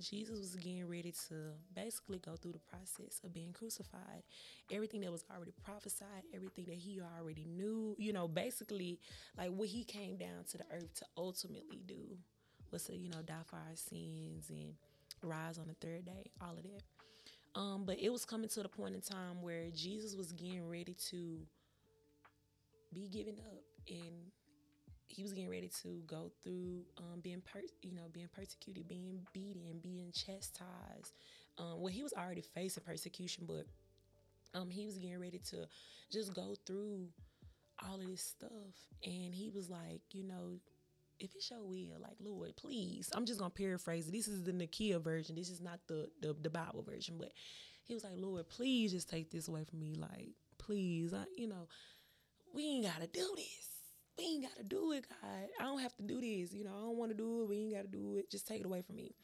Jesus 0.00 0.38
was 0.38 0.55
getting 0.57 0.87
ready 0.88 1.12
to 1.29 1.35
basically 1.75 2.19
go 2.19 2.37
through 2.37 2.53
the 2.53 2.59
process 2.59 3.21
of 3.25 3.33
being 3.33 3.53
crucified. 3.53 4.23
Everything 4.71 5.00
that 5.03 5.12
was 5.12 5.25
already 5.35 5.53
prophesied, 5.65 6.25
everything 6.35 6.67
that 6.67 6.75
he 6.76 7.00
already 7.19 7.47
knew, 7.47 7.95
you 7.99 8.12
know, 8.12 8.29
basically 8.29 8.99
like 9.38 9.50
what 9.50 9.69
he 9.69 9.85
came 9.85 10.17
down 10.17 10.45
to 10.50 10.59
the 10.59 10.65
earth 10.73 10.93
to 10.97 11.07
ultimately 11.17 11.83
do 11.87 12.17
was 12.71 12.85
to, 12.85 12.97
you 12.97 13.09
know, 13.09 13.23
die 13.23 13.35
for 13.47 13.57
our 13.57 13.76
sins 13.76 14.50
and 14.50 14.75
rise 15.23 15.59
on 15.59 15.67
the 15.69 15.75
third 15.75 16.05
day, 16.05 16.31
all 16.41 16.53
of 16.57 16.62
that. 16.62 16.83
Um, 17.59 17.85
but 17.87 17.99
it 17.99 18.11
was 18.11 18.25
coming 18.25 18.49
to 18.50 18.62
the 18.62 18.69
point 18.69 18.95
in 18.95 19.00
time 19.00 19.43
where 19.43 19.71
Jesus 19.75 20.15
was 20.15 20.33
getting 20.33 20.69
ready 20.69 20.95
to 21.11 21.38
be 22.93 23.09
given 23.09 23.35
up 23.53 23.62
and 23.88 24.31
he 25.09 25.23
was 25.23 25.33
getting 25.33 25.50
ready 25.50 25.71
to 25.83 26.03
go 26.07 26.31
through 26.43 26.83
um, 26.99 27.21
being 27.23 27.43
per- 27.43 27.61
you 27.83 27.95
know 27.95 28.03
being 28.12 28.29
persecuted 28.35 28.88
being 28.88 29.21
beaten 29.33 29.62
chastised 30.17 31.15
um, 31.59 31.81
well 31.81 31.93
he 31.93 32.03
was 32.03 32.13
already 32.13 32.41
facing 32.41 32.83
persecution 32.85 33.45
but 33.47 33.67
um, 34.55 34.71
he 34.71 34.87
was 34.87 34.97
getting 34.97 35.21
ready 35.21 35.41
to 35.51 35.67
just 36.11 36.35
go 36.35 36.55
through 36.67 37.09
all 37.87 37.97
of 37.97 38.07
this 38.07 38.23
stuff 38.23 38.51
and 39.05 39.35
he 39.35 39.51
was 39.55 39.69
like 39.69 40.01
you 40.13 40.25
know 40.25 40.59
if 41.19 41.35
it's 41.35 41.51
your 41.51 41.63
will 41.63 42.01
like 42.01 42.17
lord 42.21 42.55
please 42.57 43.11
i'm 43.15 43.27
just 43.27 43.39
gonna 43.39 43.51
paraphrase 43.51 44.09
it 44.09 44.13
this 44.13 44.29
is 44.29 44.43
the 44.45 44.53
nakia 44.53 45.03
version 45.03 45.35
this 45.35 45.51
is 45.51 45.61
not 45.61 45.79
the, 45.89 46.09
the 46.23 46.35
the 46.43 46.51
bible 46.51 46.83
version 46.83 47.17
but 47.19 47.33
he 47.85 47.95
was 47.95 48.05
like 48.05 48.15
lord 48.17 48.49
please 48.49 48.93
just 48.93 49.11
take 49.11 49.31
this 49.31 49.49
away 49.49 49.65
from 49.65 49.79
me 49.79 49.95
like 49.95 50.31
please 50.59 51.13
I, 51.13 51.25
you 51.37 51.49
know 51.49 51.69
we 52.55 52.65
ain't 52.65 52.87
gotta 52.87 53.07
do 53.07 53.35
this 53.37 53.77
we 54.19 54.25
ain't 54.25 54.43
got 54.43 54.57
to 54.57 54.65
do 54.65 54.93
it, 54.93 55.05
God. 55.09 55.49
I 55.61 55.65
don't 55.65 55.81
have 55.81 55.95
to 55.97 56.03
do 56.03 56.21
this. 56.21 56.53
You 56.53 56.65
know, 56.65 56.71
I 56.71 56.81
don't 56.81 56.97
want 56.97 57.11
to 57.11 57.17
do 57.17 57.43
it. 57.43 57.49
We 57.49 57.57
ain't 57.59 57.75
got 57.75 57.83
to 57.83 57.89
do 57.89 58.17
it. 58.17 58.31
Just 58.31 58.47
take 58.47 58.61
it 58.61 58.67
away 58.67 58.83
from 58.83 58.97
me. 58.97 59.15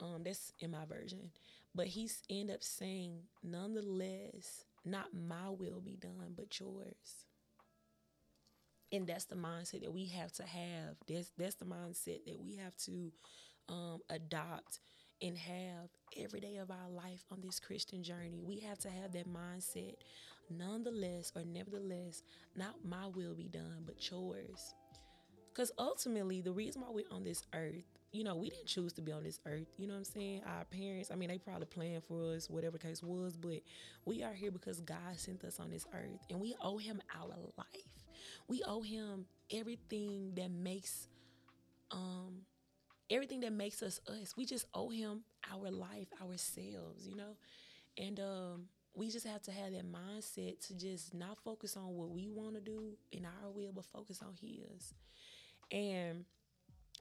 Um, 0.00 0.22
that's 0.24 0.52
in 0.60 0.70
my 0.70 0.84
version. 0.86 1.30
But 1.74 1.86
he's 1.88 2.22
end 2.30 2.50
up 2.50 2.62
saying, 2.62 3.20
nonetheless, 3.42 4.64
not 4.84 5.08
my 5.14 5.50
will 5.50 5.80
be 5.80 5.96
done, 5.96 6.34
but 6.36 6.58
yours. 6.58 7.26
And 8.92 9.06
that's 9.06 9.24
the 9.26 9.36
mindset 9.36 9.82
that 9.82 9.92
we 9.92 10.06
have 10.06 10.32
to 10.32 10.42
have. 10.42 10.96
That's 11.08 11.30
that's 11.38 11.54
the 11.56 11.64
mindset 11.64 12.24
that 12.26 12.40
we 12.40 12.56
have 12.56 12.76
to 12.86 13.12
um, 13.68 14.00
adopt 14.10 14.80
and 15.22 15.36
have 15.38 15.90
every 16.16 16.40
day 16.40 16.56
of 16.56 16.70
our 16.70 16.90
life 16.90 17.24
on 17.30 17.40
this 17.40 17.60
Christian 17.60 18.02
journey. 18.02 18.40
We 18.42 18.60
have 18.60 18.78
to 18.80 18.90
have 18.90 19.12
that 19.12 19.28
mindset 19.28 19.94
nonetheless 20.50 21.32
or 21.36 21.44
nevertheless, 21.44 22.22
not 22.56 22.76
my 22.84 23.06
will 23.06 23.34
be 23.34 23.48
done, 23.48 23.84
but 23.86 24.10
yours. 24.10 24.74
Because 25.52 25.72
ultimately, 25.78 26.40
the 26.40 26.52
reason 26.52 26.82
why 26.82 26.88
we're 26.90 27.04
on 27.12 27.24
this 27.24 27.42
earth, 27.54 27.99
you 28.12 28.24
know, 28.24 28.34
we 28.34 28.50
didn't 28.50 28.66
choose 28.66 28.92
to 28.94 29.02
be 29.02 29.12
on 29.12 29.22
this 29.22 29.38
earth. 29.46 29.68
You 29.78 29.86
know 29.86 29.94
what 29.94 29.98
I'm 30.00 30.04
saying? 30.04 30.42
Our 30.44 30.64
parents, 30.64 31.10
I 31.12 31.14
mean, 31.14 31.28
they 31.28 31.38
probably 31.38 31.66
planned 31.66 32.02
for 32.04 32.34
us, 32.34 32.50
whatever 32.50 32.76
case 32.78 33.02
was, 33.02 33.36
but 33.36 33.60
we 34.04 34.22
are 34.22 34.32
here 34.32 34.50
because 34.50 34.80
God 34.80 35.16
sent 35.16 35.44
us 35.44 35.60
on 35.60 35.70
this 35.70 35.86
earth 35.94 36.18
and 36.28 36.40
we 36.40 36.54
owe 36.60 36.78
Him 36.78 37.00
our 37.16 37.28
life. 37.56 38.06
We 38.48 38.62
owe 38.66 38.82
Him 38.82 39.26
everything 39.52 40.32
that 40.34 40.50
makes, 40.50 41.08
um, 41.90 42.42
everything 43.10 43.40
that 43.40 43.52
makes 43.52 43.82
us 43.82 44.00
us. 44.08 44.36
We 44.36 44.44
just 44.46 44.66
owe 44.74 44.90
Him 44.90 45.22
our 45.52 45.70
life, 45.70 46.08
ourselves, 46.22 47.06
you 47.06 47.16
know? 47.16 47.36
And, 47.98 48.20
um, 48.20 48.64
we 48.94 49.10
just 49.10 49.26
have 49.26 49.42
to 49.42 49.52
have 49.52 49.72
that 49.72 49.84
mindset 49.90 50.66
to 50.66 50.74
just 50.74 51.14
not 51.14 51.38
focus 51.44 51.76
on 51.76 51.94
what 51.94 52.10
we 52.10 52.28
want 52.28 52.54
to 52.56 52.60
do 52.60 52.96
in 53.12 53.24
our 53.24 53.50
will, 53.50 53.72
but 53.72 53.84
focus 53.86 54.20
on 54.22 54.34
His, 54.40 54.94
and 55.70 56.24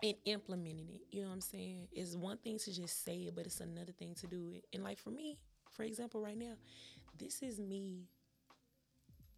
and 0.03 0.15
implementing 0.25 0.89
it. 0.89 1.01
You 1.11 1.21
know 1.21 1.27
what 1.27 1.35
I'm 1.35 1.41
saying? 1.41 1.87
It's 1.91 2.15
one 2.15 2.37
thing 2.37 2.57
to 2.59 2.73
just 2.73 3.03
say 3.03 3.15
it, 3.27 3.35
but 3.35 3.45
it's 3.45 3.59
another 3.59 3.91
thing 3.91 4.15
to 4.15 4.27
do 4.27 4.51
it. 4.55 4.65
And 4.73 4.83
like 4.83 4.97
for 4.99 5.11
me, 5.11 5.37
for 5.71 5.83
example, 5.83 6.21
right 6.21 6.37
now, 6.37 6.53
this 7.17 7.41
is 7.41 7.59
me 7.59 8.07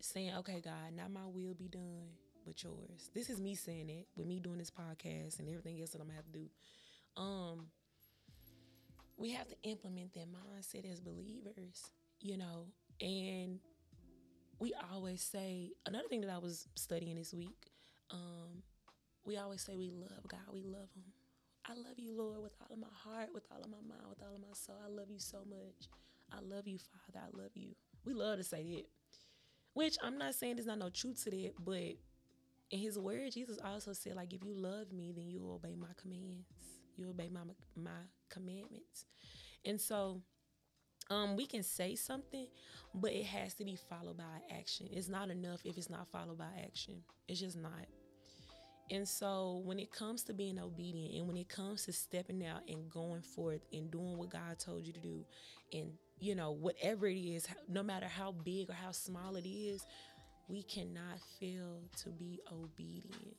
saying, 0.01 0.33
"Okay, 0.37 0.61
God, 0.61 0.93
not 0.95 1.11
my 1.11 1.25
will 1.25 1.53
be 1.53 1.67
done, 1.67 2.09
but 2.45 2.61
yours." 2.63 3.09
This 3.13 3.29
is 3.29 3.39
me 3.39 3.55
saying 3.55 3.89
it 3.89 4.07
with 4.15 4.27
me 4.27 4.39
doing 4.39 4.57
this 4.57 4.71
podcast 4.71 5.39
and 5.39 5.47
everything 5.49 5.79
else 5.79 5.91
that 5.91 6.01
I'm 6.01 6.07
gonna 6.07 6.17
have 6.17 6.25
to 6.31 6.39
do. 6.39 6.49
Um, 7.21 7.71
we 9.17 9.31
have 9.31 9.47
to 9.47 9.55
implement 9.63 10.13
that 10.13 10.27
mindset 10.31 10.89
as 10.91 10.99
believers 10.99 11.91
you 12.23 12.37
know, 12.37 12.67
and 13.01 13.59
we 14.59 14.73
always 14.93 15.21
say 15.21 15.71
another 15.85 16.07
thing 16.07 16.21
that 16.21 16.29
I 16.29 16.37
was 16.37 16.67
studying 16.75 17.15
this 17.15 17.33
week. 17.33 17.71
Um, 18.11 18.61
we 19.25 19.37
always 19.37 19.61
say 19.61 19.75
we 19.75 19.91
love 19.91 20.27
God, 20.27 20.39
we 20.51 20.63
love 20.63 20.89
Him. 20.95 21.05
I 21.65 21.73
love 21.73 21.97
you, 21.97 22.15
Lord, 22.17 22.41
with 22.41 22.53
all 22.59 22.73
of 22.73 22.79
my 22.79 22.87
heart, 23.03 23.29
with 23.33 23.43
all 23.51 23.61
of 23.61 23.69
my 23.69 23.77
mind, 23.87 24.09
with 24.09 24.21
all 24.21 24.35
of 24.35 24.41
my 24.41 24.53
soul. 24.53 24.77
I 24.83 24.89
love 24.89 25.09
you 25.09 25.19
so 25.19 25.39
much. 25.47 25.89
I 26.31 26.39
love 26.41 26.67
you, 26.67 26.77
Father. 26.79 27.25
I 27.25 27.37
love 27.37 27.51
you. 27.55 27.75
We 28.03 28.13
love 28.13 28.37
to 28.37 28.43
say 28.43 28.63
that. 28.63 28.85
Which 29.73 29.97
I'm 30.03 30.17
not 30.17 30.35
saying 30.35 30.55
there's 30.55 30.65
not 30.67 30.79
no 30.79 30.89
truth 30.89 31.23
to 31.25 31.29
that, 31.29 31.53
but 31.63 31.97
in 32.71 32.79
His 32.79 32.97
Word, 32.97 33.31
Jesus 33.31 33.57
also 33.63 33.93
said, 33.93 34.15
like, 34.15 34.33
if 34.33 34.43
you 34.43 34.53
love 34.53 34.91
me, 34.91 35.13
then 35.15 35.29
you 35.29 35.49
obey 35.51 35.75
my 35.75 35.93
commands. 36.01 36.47
You 36.95 37.09
obey 37.09 37.29
my 37.29 37.41
my 37.75 37.91
commandments. 38.29 39.05
And 39.63 39.79
so 39.79 40.21
um, 41.09 41.35
we 41.35 41.45
can 41.45 41.63
say 41.63 41.95
something, 41.95 42.47
but 42.93 43.11
it 43.11 43.25
has 43.25 43.53
to 43.55 43.65
be 43.65 43.77
followed 43.89 44.17
by 44.17 44.23
action. 44.57 44.87
It's 44.91 45.09
not 45.09 45.29
enough 45.29 45.61
if 45.65 45.77
it's 45.77 45.89
not 45.89 46.07
followed 46.07 46.37
by 46.37 46.49
action. 46.63 47.03
It's 47.27 47.39
just 47.39 47.57
not. 47.57 47.85
And 48.91 49.07
so 49.07 49.62
when 49.63 49.79
it 49.79 49.91
comes 49.91 50.24
to 50.24 50.33
being 50.33 50.60
obedient 50.60 51.15
and 51.15 51.27
when 51.27 51.38
it 51.38 51.48
comes 51.48 51.86
to 51.86 51.93
stepping 51.93 52.45
out 52.45 52.62
and 52.67 52.89
going 52.89 53.21
forth 53.21 53.62
and 53.71 53.89
doing 53.89 54.17
what 54.17 54.29
God 54.29 54.60
told 54.60 54.86
you 54.86 54.91
to 54.91 55.00
do 55.00 55.25
and 55.71 55.93
you 56.19 56.36
know 56.36 56.51
whatever 56.51 57.07
it 57.07 57.15
is 57.15 57.48
no 57.69 57.81
matter 57.81 58.05
how 58.05 58.33
big 58.43 58.69
or 58.69 58.74
how 58.74 58.91
small 58.91 59.38
it 59.38 59.48
is 59.48 59.86
we 60.50 60.63
cannot 60.63 61.19
fail 61.39 61.79
to 62.03 62.10
be 62.10 62.41
obedient. 62.51 63.38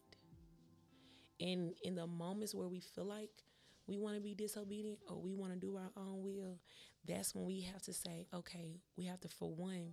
And 1.39 1.75
in 1.83 1.95
the 1.95 2.07
moments 2.07 2.55
where 2.55 2.69
we 2.69 2.81
feel 2.81 3.05
like 3.05 3.29
we 3.87 3.99
want 3.99 4.17
to 4.17 4.23
be 4.23 4.35
disobedient 4.35 4.99
or 5.11 5.21
we 5.21 5.35
want 5.35 5.53
to 5.53 5.59
do 5.59 5.77
our 5.77 5.91
own 5.97 6.23
will, 6.23 6.59
that's 7.07 7.35
when 7.35 7.45
we 7.45 7.61
have 7.63 7.83
to 7.83 7.93
say, 7.93 8.27
okay, 8.33 8.81
we 8.97 9.05
have 9.05 9.21
to, 9.21 9.29
for 9.29 9.51
one, 9.51 9.93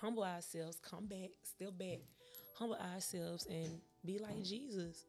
humble 0.00 0.24
ourselves, 0.24 0.78
come 0.80 1.06
back, 1.06 1.30
still 1.42 1.72
back, 1.72 1.98
humble 2.56 2.76
ourselves, 2.76 3.46
and 3.50 3.80
be 4.04 4.18
like 4.18 4.42
Jesus. 4.42 5.04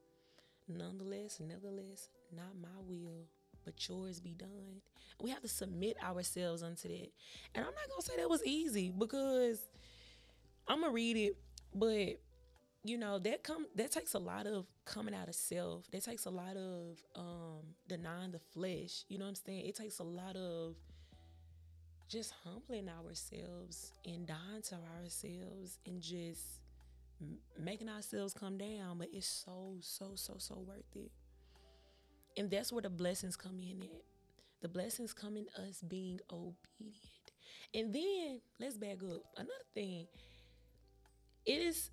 Nonetheless, 0.68 1.40
nevertheless, 1.40 2.10
not 2.36 2.56
my 2.62 2.70
will, 2.88 3.26
but 3.66 3.88
yours 3.88 4.20
be 4.20 4.34
done. 4.34 4.82
We 5.22 5.30
have 5.32 5.42
to 5.42 5.48
submit 5.48 5.98
ourselves 6.04 6.64
unto 6.64 6.88
that. 6.88 7.12
And 7.56 7.66
I'm 7.66 7.74
not 7.74 7.90
gonna 7.90 8.02
say 8.02 8.16
that 8.18 8.30
was 8.30 8.44
easy 8.46 8.92
because 8.98 9.60
I'm 10.68 10.82
gonna 10.82 10.94
read 10.94 11.18
it, 11.18 11.38
but 11.74 12.20
you 12.86 12.98
know 12.98 13.18
that 13.20 13.44
come 13.44 13.66
that 13.76 13.92
takes 13.92 14.14
a 14.14 14.20
lot 14.20 14.46
of 14.48 14.66
coming 14.86 15.14
out 15.16 15.28
of 15.30 15.36
self. 15.36 15.90
That 15.92 16.04
takes 16.04 16.26
a 16.26 16.30
lot 16.30 16.56
of 16.58 16.98
um 17.16 17.62
denying 17.88 18.32
the 18.32 18.40
flesh. 18.40 19.04
You 19.10 19.18
know 19.18 19.26
what 19.26 19.30
I'm 19.30 19.36
saying? 19.36 19.66
It 19.66 19.76
takes 19.76 20.00
a 20.00 20.04
lot 20.04 20.36
of 20.36 20.76
just 22.10 22.34
humbling 22.44 22.90
ourselves 22.90 23.94
and 24.06 24.28
dying 24.28 24.62
to 24.70 24.76
ourselves 25.02 25.80
and 25.86 26.02
just 26.02 26.42
making 27.60 27.90
ourselves 27.90 28.34
come 28.34 28.58
down. 28.58 28.98
But 28.98 29.10
it's 29.14 29.28
so 29.28 29.78
so 29.82 30.12
so 30.16 30.36
so 30.38 30.64
worth 30.68 30.96
it. 30.96 31.12
And 32.38 32.50
that's 32.50 32.72
where 32.72 32.82
the 32.82 32.90
blessings 32.90 33.36
come 33.36 33.60
in 33.60 33.84
at. 33.84 34.02
The 34.62 34.70
blessings 34.70 35.14
come 35.14 35.38
in 35.38 35.46
us 35.68 35.82
being 35.88 36.20
obedient. 36.32 37.32
And 37.74 37.94
then 37.94 38.42
let's 38.60 38.78
back 38.78 38.98
up. 39.04 39.22
Another 39.36 39.52
thing, 39.74 40.08
it 41.46 41.62
is 41.62 41.90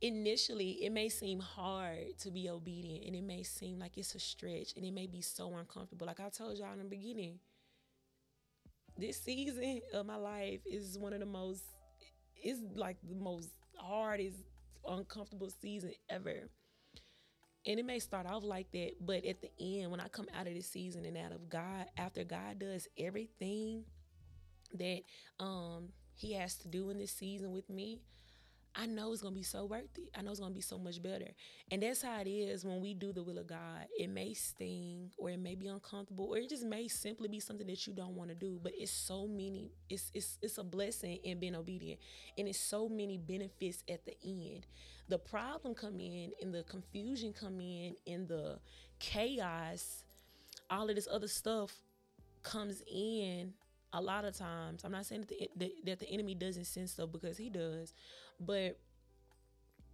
initially 0.00 0.84
it 0.84 0.92
may 0.92 1.08
seem 1.08 1.40
hard 1.40 2.16
to 2.20 2.30
be 2.30 2.48
obedient 2.48 3.04
and 3.04 3.16
it 3.16 3.24
may 3.24 3.42
seem 3.42 3.80
like 3.80 3.98
it's 3.98 4.14
a 4.14 4.20
stretch 4.20 4.72
and 4.76 4.84
it 4.84 4.92
may 4.92 5.06
be 5.06 5.20
so 5.20 5.52
uncomfortable. 5.56 6.06
Like 6.06 6.20
I 6.20 6.28
told 6.28 6.56
y'all 6.56 6.72
in 6.72 6.78
the 6.78 6.84
beginning, 6.84 7.40
this 8.96 9.20
season 9.22 9.80
of 9.94 10.06
my 10.06 10.16
life 10.16 10.60
is 10.66 10.98
one 10.98 11.12
of 11.12 11.20
the 11.20 11.26
most 11.26 11.62
it's 12.40 12.60
like 12.76 12.96
the 13.08 13.16
most 13.16 13.50
hardest, 13.78 14.38
uncomfortable 14.86 15.50
season 15.50 15.92
ever. 16.08 16.48
And 17.66 17.78
it 17.78 17.84
may 17.84 17.98
start 17.98 18.26
off 18.26 18.44
like 18.44 18.70
that, 18.72 18.92
but 19.00 19.24
at 19.24 19.42
the 19.42 19.50
end, 19.60 19.90
when 19.90 20.00
I 20.00 20.08
come 20.08 20.26
out 20.34 20.46
of 20.46 20.54
this 20.54 20.70
season 20.70 21.04
and 21.04 21.16
out 21.16 21.32
of 21.32 21.48
God, 21.50 21.86
after 21.98 22.24
God 22.24 22.58
does 22.60 22.88
everything 22.96 23.84
that 24.74 25.00
um 25.40 25.88
He 26.14 26.32
has 26.34 26.56
to 26.58 26.68
do 26.68 26.90
in 26.90 26.98
this 26.98 27.12
season 27.12 27.52
with 27.52 27.68
me, 27.68 28.00
I 28.80 28.86
know 28.86 29.12
it's 29.12 29.22
gonna 29.22 29.34
be 29.34 29.42
so 29.42 29.64
worth 29.64 29.98
it. 29.98 30.08
I 30.16 30.22
know 30.22 30.30
it's 30.30 30.38
gonna 30.38 30.54
be 30.54 30.60
so 30.60 30.78
much 30.78 31.02
better. 31.02 31.26
And 31.68 31.82
that's 31.82 32.00
how 32.02 32.20
it 32.20 32.28
is 32.28 32.64
when 32.64 32.80
we 32.80 32.94
do 32.94 33.12
the 33.12 33.24
will 33.24 33.38
of 33.38 33.48
God. 33.48 33.86
It 33.98 34.08
may 34.08 34.34
sting 34.34 35.10
or 35.18 35.30
it 35.30 35.40
may 35.40 35.56
be 35.56 35.66
uncomfortable 35.66 36.26
or 36.26 36.38
it 36.38 36.48
just 36.48 36.64
may 36.64 36.86
simply 36.86 37.26
be 37.26 37.40
something 37.40 37.66
that 37.66 37.88
you 37.88 37.92
don't 37.92 38.14
want 38.14 38.30
to 38.30 38.36
do. 38.36 38.60
But 38.62 38.72
it's 38.78 38.92
so 38.92 39.26
many, 39.26 39.72
it's 39.90 40.12
it's 40.14 40.38
it's 40.40 40.58
a 40.58 40.62
blessing 40.62 41.18
in 41.24 41.40
being 41.40 41.56
obedient. 41.56 41.98
And 42.38 42.46
it's 42.46 42.60
so 42.60 42.88
many 42.88 43.18
benefits 43.18 43.82
at 43.90 44.04
the 44.04 44.16
end. 44.24 44.66
The 45.08 45.18
problem 45.18 45.74
come 45.74 45.98
in 45.98 46.30
and 46.40 46.54
the 46.54 46.62
confusion 46.62 47.32
come 47.32 47.60
in 47.60 47.96
and 48.06 48.28
the 48.28 48.60
chaos, 49.00 50.04
all 50.70 50.88
of 50.88 50.94
this 50.94 51.08
other 51.10 51.28
stuff 51.28 51.72
comes 52.44 52.82
in 52.86 53.54
a 53.92 54.00
lot 54.00 54.24
of 54.24 54.36
times. 54.36 54.84
I'm 54.84 54.92
not 54.92 55.06
saying 55.06 55.22
that 55.22 55.28
the, 55.28 55.50
that, 55.56 55.70
that 55.86 55.98
the 56.00 56.10
enemy 56.10 56.34
doesn't 56.34 56.64
send 56.64 56.90
stuff 56.90 57.10
because 57.10 57.38
he 57.38 57.48
does, 57.48 57.94
but 58.40 58.78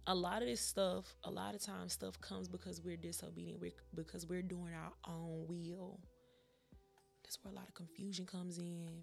a 0.07 0.15
lot 0.15 0.41
of 0.41 0.47
this 0.47 0.61
stuff, 0.61 1.15
a 1.23 1.31
lot 1.31 1.55
of 1.55 1.61
times 1.61 1.93
stuff 1.93 2.19
comes 2.21 2.47
because 2.47 2.81
we're 2.81 2.97
disobedient, 2.97 3.59
we're, 3.59 3.71
because 3.95 4.27
we're 4.27 4.43
doing 4.43 4.73
our 4.73 4.91
own 5.07 5.45
will. 5.47 5.99
That's 7.23 7.39
where 7.41 7.51
a 7.51 7.55
lot 7.55 7.67
of 7.67 7.73
confusion 7.73 8.25
comes 8.25 8.57
in. 8.59 9.01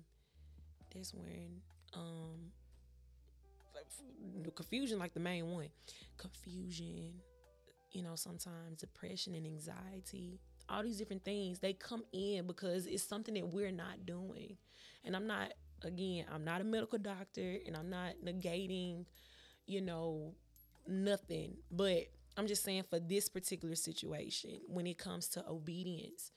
That's 0.95 1.13
when 1.13 1.61
um 1.95 2.53
confusion 4.55 4.99
like 4.99 5.15
the 5.15 5.21
main 5.21 5.51
one. 5.51 5.69
Confusion, 6.19 7.15
you 7.91 8.03
know, 8.03 8.15
sometimes 8.15 8.79
depression 8.79 9.35
and 9.35 9.47
anxiety, 9.47 10.39
all 10.69 10.83
these 10.83 10.99
different 10.99 11.25
things, 11.25 11.59
they 11.59 11.73
come 11.73 12.05
in 12.13 12.47
because 12.47 12.87
it's 12.87 13.03
something 13.03 13.35
that 13.35 13.49
we're 13.49 13.73
not 13.73 14.07
doing. 14.07 14.57
And 15.05 15.17
I'm 15.17 15.27
not 15.27 15.53
again, 15.83 16.27
I'm 16.33 16.45
not 16.45 16.61
a 16.61 16.65
medical 16.65 16.99
doctor 16.99 17.59
and 17.67 17.77
I'm 17.77 17.91
not 17.91 18.15
negating 18.25 19.05
you 19.67 19.81
know, 19.81 20.35
nothing. 20.87 21.57
But 21.71 22.09
I'm 22.37 22.47
just 22.47 22.65
saying 22.65 22.85
for 22.89 22.99
this 22.99 23.29
particular 23.29 23.75
situation, 23.75 24.61
when 24.67 24.87
it 24.87 24.99
comes 24.99 25.29
to 25.31 25.45
obedience, 25.49 26.33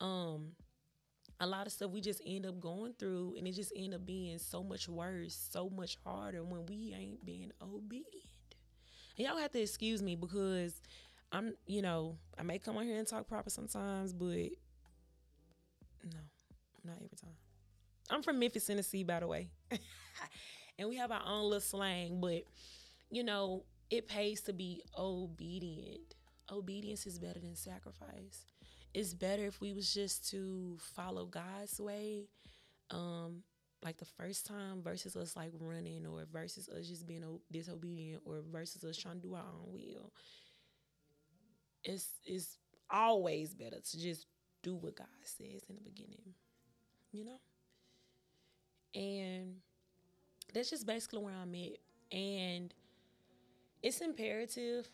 um, 0.00 0.52
a 1.40 1.46
lot 1.46 1.66
of 1.66 1.72
stuff 1.72 1.90
we 1.90 2.00
just 2.00 2.20
end 2.26 2.46
up 2.46 2.60
going 2.60 2.92
through 2.98 3.34
and 3.38 3.46
it 3.48 3.52
just 3.52 3.72
end 3.74 3.94
up 3.94 4.04
being 4.04 4.38
so 4.38 4.62
much 4.62 4.88
worse, 4.88 5.34
so 5.50 5.70
much 5.70 5.96
harder 6.04 6.44
when 6.44 6.66
we 6.66 6.94
ain't 6.96 7.24
being 7.24 7.50
obedient. 7.62 8.26
And 9.16 9.26
y'all 9.26 9.38
have 9.38 9.52
to 9.52 9.60
excuse 9.60 10.02
me 10.02 10.16
because 10.16 10.80
I'm, 11.32 11.54
you 11.66 11.82
know, 11.82 12.18
I 12.38 12.42
may 12.42 12.58
come 12.58 12.76
on 12.76 12.84
here 12.84 12.98
and 12.98 13.06
talk 13.06 13.26
proper 13.28 13.50
sometimes, 13.50 14.12
but 14.12 14.50
no, 16.04 16.20
not 16.84 16.96
every 16.96 17.16
time. 17.20 17.34
I'm 18.10 18.22
from 18.22 18.38
Memphis, 18.38 18.66
Tennessee, 18.66 19.04
by 19.04 19.20
the 19.20 19.26
way. 19.26 19.50
and 20.80 20.88
we 20.88 20.96
have 20.96 21.12
our 21.12 21.22
own 21.26 21.44
little 21.44 21.60
slang, 21.60 22.20
but 22.20 22.44
you 23.10 23.22
know, 23.22 23.64
it 23.90 24.08
pays 24.08 24.40
to 24.42 24.52
be 24.54 24.82
obedient. 24.98 26.14
Obedience 26.50 27.06
is 27.06 27.18
better 27.18 27.38
than 27.38 27.54
sacrifice. 27.54 28.46
It's 28.94 29.12
better 29.12 29.44
if 29.44 29.60
we 29.60 29.74
was 29.74 29.92
just 29.92 30.30
to 30.30 30.78
follow 30.80 31.26
God's 31.26 31.78
way, 31.78 32.24
um, 32.90 33.42
like 33.84 33.98
the 33.98 34.06
first 34.06 34.46
time 34.46 34.82
versus 34.82 35.16
us 35.16 35.36
like 35.36 35.52
running 35.60 36.06
or 36.06 36.24
versus 36.32 36.68
us 36.70 36.88
just 36.88 37.06
being 37.06 37.24
disobedient 37.52 38.22
or 38.24 38.40
versus 38.50 38.82
us 38.82 38.96
trying 38.96 39.20
to 39.20 39.28
do 39.28 39.34
our 39.34 39.42
own 39.42 39.72
will. 39.72 40.12
It's 41.84 42.08
it's 42.24 42.56
always 42.90 43.54
better 43.54 43.80
to 43.80 44.00
just 44.00 44.26
do 44.62 44.74
what 44.76 44.96
God 44.96 45.06
says 45.24 45.62
in 45.68 45.76
the 45.76 45.82
beginning, 45.82 46.34
you 47.12 47.24
know? 47.26 47.40
And 48.94 49.56
that's 50.52 50.70
just 50.70 50.86
basically 50.86 51.20
where 51.20 51.34
I'm 51.34 51.54
at. 51.54 52.16
And 52.16 52.74
it's 53.82 54.00
imperative 54.00 54.88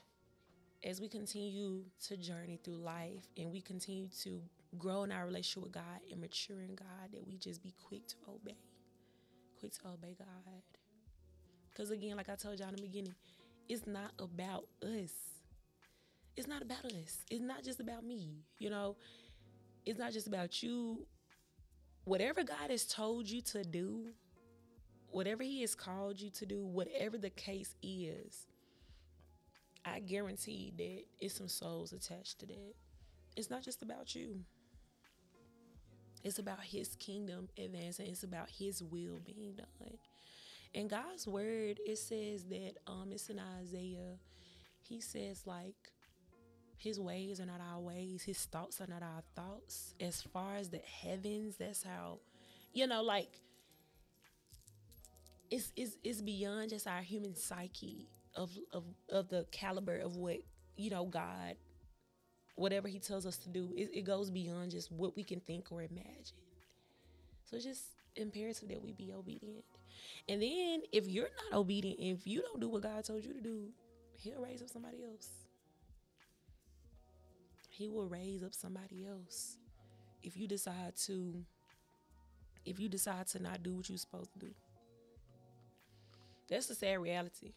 as 0.85 1.01
we 1.01 1.09
continue 1.09 1.83
to 2.07 2.17
journey 2.17 2.59
through 2.63 2.77
life 2.77 3.27
and 3.37 3.51
we 3.51 3.61
continue 3.61 4.09
to 4.23 4.41
grow 4.79 5.05
in 5.05 5.13
our 5.13 5.27
relationship 5.27 5.63
with 5.65 5.73
God 5.73 6.01
and 6.11 6.21
mature 6.21 6.61
in 6.61 6.75
God 6.75 7.13
that 7.13 7.27
we 7.27 7.37
just 7.39 7.63
be 7.63 7.75
quick 7.89 8.07
to 8.09 8.15
obey. 8.29 8.57
Quick 9.59 9.73
to 9.73 9.89
obey 9.89 10.15
God. 10.19 10.63
Because 11.71 11.91
again, 11.91 12.17
like 12.17 12.29
I 12.29 12.35
told 12.35 12.59
y'all 12.59 12.69
in 12.69 12.77
the 12.77 12.83
beginning, 12.83 13.15
it's 13.69 13.87
not 13.87 14.13
about 14.19 14.67
us. 14.83 15.13
It's 16.37 16.47
not 16.47 16.63
about 16.63 16.85
us. 16.85 17.25
It's 17.31 17.41
not 17.41 17.65
just 17.65 17.81
about 17.81 18.05
me. 18.05 18.45
You 18.59 18.71
know, 18.71 18.97
it's 19.85 19.99
not 19.99 20.13
just 20.13 20.27
about 20.27 20.63
you. 20.63 21.07
Whatever 22.05 22.45
God 22.45 22.71
has 22.71 22.87
told 22.87 23.29
you 23.29 23.41
to 23.43 23.65
do, 23.65 24.11
whatever 25.11 25.43
He 25.43 25.61
has 25.63 25.75
called 25.75 26.21
you 26.21 26.31
to 26.31 26.47
do, 26.47 26.65
whatever 26.65 27.19
the 27.19 27.31
case 27.31 27.75
is, 27.83 28.47
I 29.85 30.01
guarantee 30.01 30.73
that 30.77 31.05
it's 31.25 31.37
some 31.37 31.49
souls 31.49 31.93
attached 31.93 32.41
to 32.41 32.47
that. 32.47 32.75
It's 33.37 33.51
not 33.51 33.63
just 33.63 33.83
about 33.83 34.15
you. 34.15 34.41
It's 36.25 36.41
about 36.41 36.61
his 36.61 36.97
kingdom 36.97 37.49
advancing. 37.57 38.09
It's 38.09 38.25
about 38.25 38.51
his 38.51 38.83
will 38.83 39.21
being 39.25 39.55
done. 39.55 39.99
And 40.75 40.91
God's 40.91 41.29
word, 41.29 41.79
it 41.87 41.99
says 41.99 42.45
that 42.47 42.73
um 42.89 43.11
it's 43.13 43.29
in 43.29 43.41
Isaiah. 43.61 44.19
He 44.83 45.01
says 45.01 45.43
like 45.47 45.93
his 46.79 46.99
ways 46.99 47.41
are 47.41 47.47
not 47.47 47.61
our 47.61 47.81
ways, 47.81 48.23
his 48.25 48.45
thoughts 48.45 48.81
are 48.81 48.89
not 48.89 49.03
our 49.03 49.23
thoughts. 49.37 49.95
As 50.01 50.21
far 50.21 50.57
as 50.57 50.69
the 50.69 50.79
heavens, 50.79 51.57
that's 51.59 51.85
how 51.85 52.19
you 52.73 52.89
know, 52.89 53.03
like 53.03 53.41
it's 55.51 55.73
it's 55.77 55.97
it's 56.05 56.23
beyond 56.23 56.71
just 56.71 56.87
our 56.87 57.03
human 57.03 57.35
psyche 57.35 58.09
of 58.35 58.51
of 58.73 58.85
of 59.11 59.29
the 59.29 59.47
caliber 59.53 59.99
of 59.99 60.17
what 60.17 60.39
you 60.77 60.91
know 60.91 61.07
God, 61.07 61.57
whatever 62.57 62.89
He 62.89 62.99
tells 62.99 63.27
us 63.27 63.37
to 63.39 63.49
do, 63.49 63.73
it, 63.77 63.91
it 63.93 64.05
goes 64.05 64.31
beyond 64.31 64.73
just 64.73 64.91
what 64.93 65.17
we 65.17 65.25
can 65.25 65.41
think 65.41 65.71
or 65.71 65.83
imagine. 65.83 66.39
So 67.45 67.57
it's 67.57 67.65
just 67.65 67.85
imperative 68.17 68.69
that 68.69 68.83
we 68.83 68.93
be 68.93 69.13
obedient. 69.13 69.65
And 70.29 70.43
then 70.43 70.83
if 70.93 71.07
you're 71.07 71.29
not 71.51 71.59
obedient, 71.59 72.01
if 72.01 72.27
you 72.27 72.43
don't 72.43 72.61
do 72.61 72.69
what 72.69 72.83
God 72.83 73.05
told 73.05 73.25
you 73.25 73.33
to 73.33 73.41
do, 73.41 73.69
He'll 74.19 74.43
raise 74.43 74.63
up 74.63 74.69
somebody 74.69 75.05
else. 75.05 75.29
He 77.69 77.89
will 77.89 78.09
raise 78.09 78.43
up 78.43 78.55
somebody 78.55 79.07
else 79.07 79.59
if 80.23 80.37
you 80.37 80.49
decide 80.49 80.97
to 81.07 81.45
if 82.65 82.81
you 82.81 82.89
decide 82.89 83.27
to 83.29 83.41
not 83.41 83.63
do 83.63 83.75
what 83.75 83.89
you're 83.89 83.99
supposed 83.99 84.33
to 84.33 84.39
do. 84.39 84.51
That's 86.49 86.67
the 86.67 86.75
sad 86.75 87.01
reality. 87.01 87.53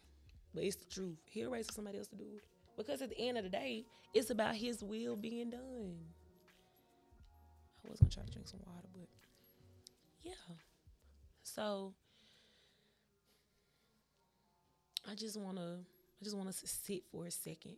But 0.54 0.64
it's 0.64 0.76
the 0.76 0.86
truth. 0.86 1.18
He'll 1.30 1.50
raise 1.50 1.66
for 1.66 1.72
somebody 1.72 1.98
else 1.98 2.08
to 2.08 2.16
do 2.16 2.24
it. 2.24 2.42
Because 2.76 3.02
at 3.02 3.10
the 3.10 3.18
end 3.18 3.38
of 3.38 3.44
the 3.44 3.50
day, 3.50 3.84
it's 4.14 4.30
about 4.30 4.56
his 4.56 4.82
will 4.82 5.16
being 5.16 5.50
done. 5.50 5.96
I 7.86 7.90
was 7.90 8.00
gonna 8.00 8.10
try 8.10 8.24
to 8.24 8.30
drink 8.30 8.48
some 8.48 8.60
water, 8.66 8.88
but 8.92 9.08
yeah. 10.22 10.32
So 11.42 11.94
I 15.08 15.14
just 15.14 15.38
wanna 15.38 15.78
I 16.20 16.24
just 16.24 16.36
to 16.36 16.66
sit 16.66 17.02
for 17.10 17.26
a 17.26 17.30
second. 17.30 17.76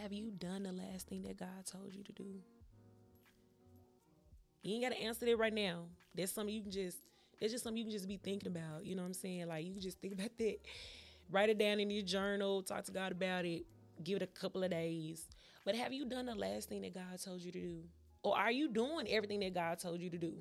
Have 0.00 0.12
you 0.12 0.30
done 0.30 0.64
the 0.64 0.72
last 0.72 1.08
thing 1.08 1.22
that 1.22 1.38
God 1.38 1.64
told 1.64 1.94
you 1.94 2.02
to 2.04 2.12
do? 2.12 2.42
You 4.66 4.74
ain't 4.74 4.82
gotta 4.82 5.00
answer 5.00 5.24
that 5.26 5.36
right 5.38 5.54
now. 5.54 5.84
That's 6.12 6.32
something 6.32 6.52
you 6.52 6.60
can 6.60 6.72
just 6.72 6.98
that's 7.40 7.52
just 7.52 7.62
something 7.62 7.78
you 7.78 7.84
can 7.84 7.92
just 7.92 8.08
be 8.08 8.16
thinking 8.16 8.48
about. 8.48 8.84
You 8.84 8.96
know 8.96 9.02
what 9.02 9.08
I'm 9.08 9.14
saying? 9.14 9.46
Like 9.46 9.64
you 9.64 9.72
can 9.72 9.80
just 9.80 10.00
think 10.00 10.14
about 10.14 10.30
that. 10.38 10.56
Write 11.30 11.50
it 11.50 11.58
down 11.58 11.78
in 11.78 11.88
your 11.90 12.02
journal, 12.02 12.62
talk 12.62 12.84
to 12.84 12.92
God 12.92 13.12
about 13.12 13.44
it, 13.44 13.64
give 14.02 14.16
it 14.16 14.22
a 14.22 14.26
couple 14.26 14.64
of 14.64 14.70
days. 14.70 15.28
But 15.64 15.76
have 15.76 15.92
you 15.92 16.04
done 16.04 16.26
the 16.26 16.34
last 16.34 16.68
thing 16.68 16.82
that 16.82 16.94
God 16.94 17.20
told 17.24 17.40
you 17.42 17.52
to 17.52 17.60
do? 17.60 17.82
Or 18.22 18.36
are 18.36 18.50
you 18.50 18.68
doing 18.68 19.06
everything 19.08 19.40
that 19.40 19.54
God 19.54 19.78
told 19.78 20.00
you 20.00 20.10
to 20.10 20.18
do? 20.18 20.34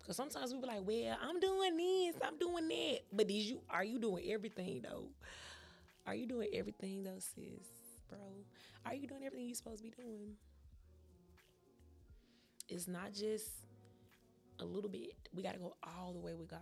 Because 0.00 0.16
sometimes 0.16 0.52
we 0.52 0.60
be 0.60 0.66
like, 0.66 0.82
well, 0.84 1.16
I'm 1.22 1.38
doing 1.38 1.76
this, 1.76 2.16
I'm 2.24 2.38
doing 2.38 2.66
that. 2.68 2.98
But 3.12 3.30
is 3.30 3.50
you 3.50 3.60
are 3.70 3.84
you 3.84 4.00
doing 4.00 4.24
everything 4.32 4.82
though? 4.82 5.04
Are 6.06 6.14
you 6.14 6.26
doing 6.26 6.48
everything 6.52 7.04
though, 7.04 7.18
sis, 7.18 7.68
bro? 8.08 8.18
Are 8.84 8.94
you 8.94 9.06
doing 9.06 9.22
everything 9.24 9.46
you're 9.46 9.54
supposed 9.54 9.78
to 9.78 9.84
be 9.84 9.90
doing? 9.90 10.32
It's 12.68 12.86
not 12.86 13.12
just 13.12 13.48
a 14.60 14.64
little 14.64 14.90
bit. 14.90 15.14
We 15.34 15.42
gotta 15.42 15.58
go 15.58 15.76
all 15.82 16.12
the 16.12 16.20
way 16.20 16.34
with 16.34 16.48
God. 16.48 16.60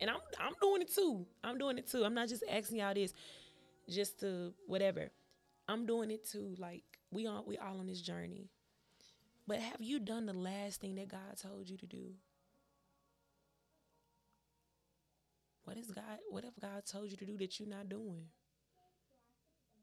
And 0.00 0.10
I'm 0.10 0.20
I'm 0.40 0.54
doing 0.60 0.82
it 0.82 0.92
too. 0.92 1.26
I'm 1.42 1.58
doing 1.58 1.78
it 1.78 1.86
too. 1.88 2.04
I'm 2.04 2.14
not 2.14 2.28
just 2.28 2.44
asking 2.50 2.78
y'all 2.78 2.94
this 2.94 3.12
just 3.88 4.20
to 4.20 4.52
whatever. 4.66 5.10
I'm 5.68 5.86
doing 5.86 6.10
it 6.10 6.28
too. 6.28 6.54
Like 6.58 6.82
we 7.10 7.26
all 7.26 7.44
we 7.46 7.58
all 7.58 7.78
on 7.78 7.86
this 7.86 8.00
journey. 8.00 8.48
But 9.46 9.58
have 9.58 9.80
you 9.80 10.00
done 10.00 10.26
the 10.26 10.32
last 10.32 10.80
thing 10.80 10.94
that 10.96 11.08
God 11.08 11.36
told 11.40 11.68
you 11.68 11.76
to 11.76 11.86
do? 11.86 12.14
What 15.64 15.76
is 15.76 15.90
God 15.90 16.18
what 16.30 16.44
if 16.44 16.58
God 16.60 16.84
told 16.86 17.10
you 17.10 17.16
to 17.16 17.26
do 17.26 17.36
that 17.38 17.58
you're 17.58 17.68
not 17.68 17.88
doing? 17.88 18.26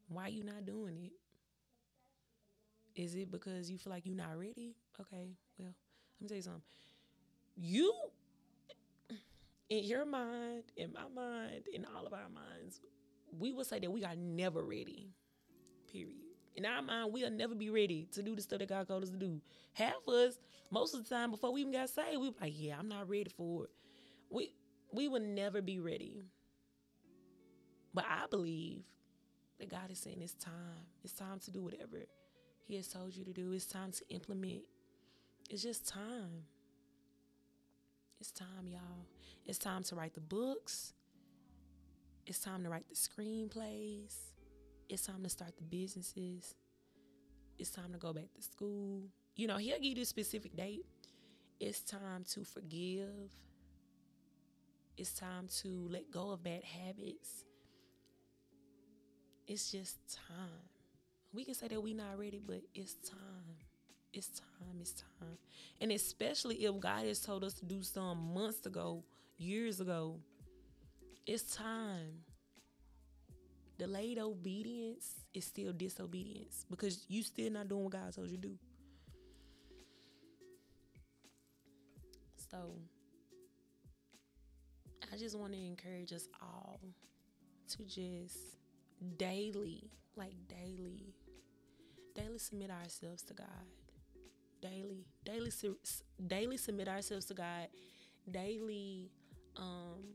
Why 0.08 0.28
you 0.28 0.44
not 0.44 0.66
doing 0.66 0.98
it? 0.98 1.12
Is 2.94 3.14
it 3.14 3.30
because 3.30 3.70
you 3.70 3.78
feel 3.78 3.92
like 3.92 4.04
you're 4.04 4.16
not 4.16 4.38
ready? 4.38 4.74
Okay, 5.00 5.30
well, 5.58 5.74
let 6.20 6.20
me 6.20 6.28
tell 6.28 6.36
you 6.36 6.42
something. 6.42 6.62
You 7.56 7.92
in 9.70 9.84
your 9.84 10.04
mind, 10.04 10.64
in 10.76 10.92
my 10.92 11.08
mind, 11.14 11.64
in 11.72 11.86
all 11.96 12.06
of 12.06 12.12
our 12.12 12.28
minds, 12.28 12.80
we 13.38 13.52
will 13.52 13.64
say 13.64 13.78
that 13.78 13.90
we 13.90 14.04
are 14.04 14.16
never 14.16 14.62
ready. 14.62 15.08
Period. 15.90 16.16
In 16.54 16.66
our 16.66 16.82
mind, 16.82 17.12
we'll 17.12 17.30
never 17.30 17.54
be 17.54 17.70
ready 17.70 18.06
to 18.12 18.22
do 18.22 18.36
the 18.36 18.42
stuff 18.42 18.58
that 18.58 18.68
God 18.68 18.86
called 18.86 19.02
us 19.02 19.08
to 19.08 19.16
do. 19.16 19.40
Half 19.72 20.06
of 20.06 20.12
us, 20.12 20.38
most 20.70 20.94
of 20.94 21.02
the 21.02 21.14
time, 21.14 21.30
before 21.30 21.52
we 21.52 21.62
even 21.62 21.72
got 21.72 21.88
saved, 21.88 22.18
we 22.20 22.28
were 22.28 22.34
like, 22.38 22.52
"Yeah, 22.54 22.78
I'm 22.78 22.88
not 22.88 23.08
ready 23.08 23.30
for 23.34 23.64
it." 23.64 23.70
We 24.28 24.52
we 24.92 25.08
will 25.08 25.20
never 25.20 25.62
be 25.62 25.80
ready. 25.80 26.20
But 27.94 28.04
I 28.06 28.26
believe 28.30 28.84
that 29.58 29.70
God 29.70 29.90
is 29.90 29.98
saying 29.98 30.20
it's 30.20 30.34
time. 30.34 30.86
It's 31.02 31.14
time 31.14 31.38
to 31.40 31.50
do 31.50 31.62
whatever 31.62 31.96
He 32.72 32.76
has 32.76 32.88
told 32.88 33.14
you 33.14 33.22
to 33.26 33.34
do. 33.34 33.52
It's 33.52 33.66
time 33.66 33.92
to 33.92 34.02
implement. 34.08 34.62
It's 35.50 35.62
just 35.62 35.86
time. 35.86 36.46
It's 38.18 38.30
time, 38.30 38.66
y'all. 38.66 39.04
It's 39.44 39.58
time 39.58 39.82
to 39.82 39.94
write 39.94 40.14
the 40.14 40.22
books. 40.22 40.94
It's 42.26 42.38
time 42.38 42.64
to 42.64 42.70
write 42.70 42.88
the 42.88 42.94
screenplays. 42.94 44.14
It's 44.88 45.04
time 45.04 45.22
to 45.22 45.28
start 45.28 45.54
the 45.58 45.64
businesses. 45.64 46.54
It's 47.58 47.68
time 47.68 47.92
to 47.92 47.98
go 47.98 48.14
back 48.14 48.32
to 48.36 48.42
school. 48.42 49.02
You 49.36 49.48
know, 49.48 49.58
he'll 49.58 49.78
give 49.78 49.98
you 49.98 50.02
a 50.04 50.06
specific 50.06 50.56
date. 50.56 50.86
It's 51.60 51.82
time 51.82 52.24
to 52.30 52.42
forgive. 52.42 53.36
It's 54.96 55.12
time 55.12 55.46
to 55.60 55.88
let 55.90 56.10
go 56.10 56.30
of 56.30 56.42
bad 56.42 56.64
habits. 56.64 57.44
It's 59.46 59.70
just 59.70 59.98
time. 60.08 60.71
We 61.32 61.44
can 61.44 61.54
say 61.54 61.68
that 61.68 61.82
we're 61.82 61.96
not 61.96 62.18
ready, 62.18 62.40
but 62.44 62.60
it's 62.74 62.94
time. 62.94 63.56
It's 64.12 64.28
time. 64.28 64.76
It's 64.80 64.92
time. 65.18 65.38
And 65.80 65.90
especially 65.92 66.56
if 66.64 66.78
God 66.78 67.06
has 67.06 67.20
told 67.20 67.42
us 67.44 67.54
to 67.54 67.64
do 67.64 67.82
some 67.82 68.34
months 68.34 68.66
ago, 68.66 69.02
years 69.38 69.80
ago, 69.80 70.20
it's 71.26 71.54
time. 71.56 72.20
Delayed 73.78 74.18
obedience 74.18 75.24
is 75.32 75.46
still 75.46 75.72
disobedience 75.72 76.66
because 76.70 77.04
you 77.08 77.22
still 77.22 77.50
not 77.50 77.68
doing 77.68 77.84
what 77.84 77.92
God 77.92 78.12
told 78.14 78.28
you 78.28 78.36
to 78.36 78.42
do. 78.48 78.58
So 82.50 82.74
I 85.10 85.16
just 85.16 85.38
want 85.38 85.52
to 85.52 85.58
encourage 85.58 86.12
us 86.12 86.28
all 86.42 86.80
to 87.70 87.84
just 87.84 88.36
daily, 89.16 89.90
like 90.16 90.34
daily, 90.48 91.14
daily 92.14 92.38
submit 92.38 92.70
ourselves 92.70 93.22
to 93.24 93.34
God. 93.34 93.46
Daily, 94.60 95.04
daily, 95.24 95.50
daily 96.26 96.56
submit 96.56 96.88
ourselves 96.88 97.26
to 97.26 97.34
God. 97.34 97.68
Daily, 98.30 99.10
um, 99.56 100.14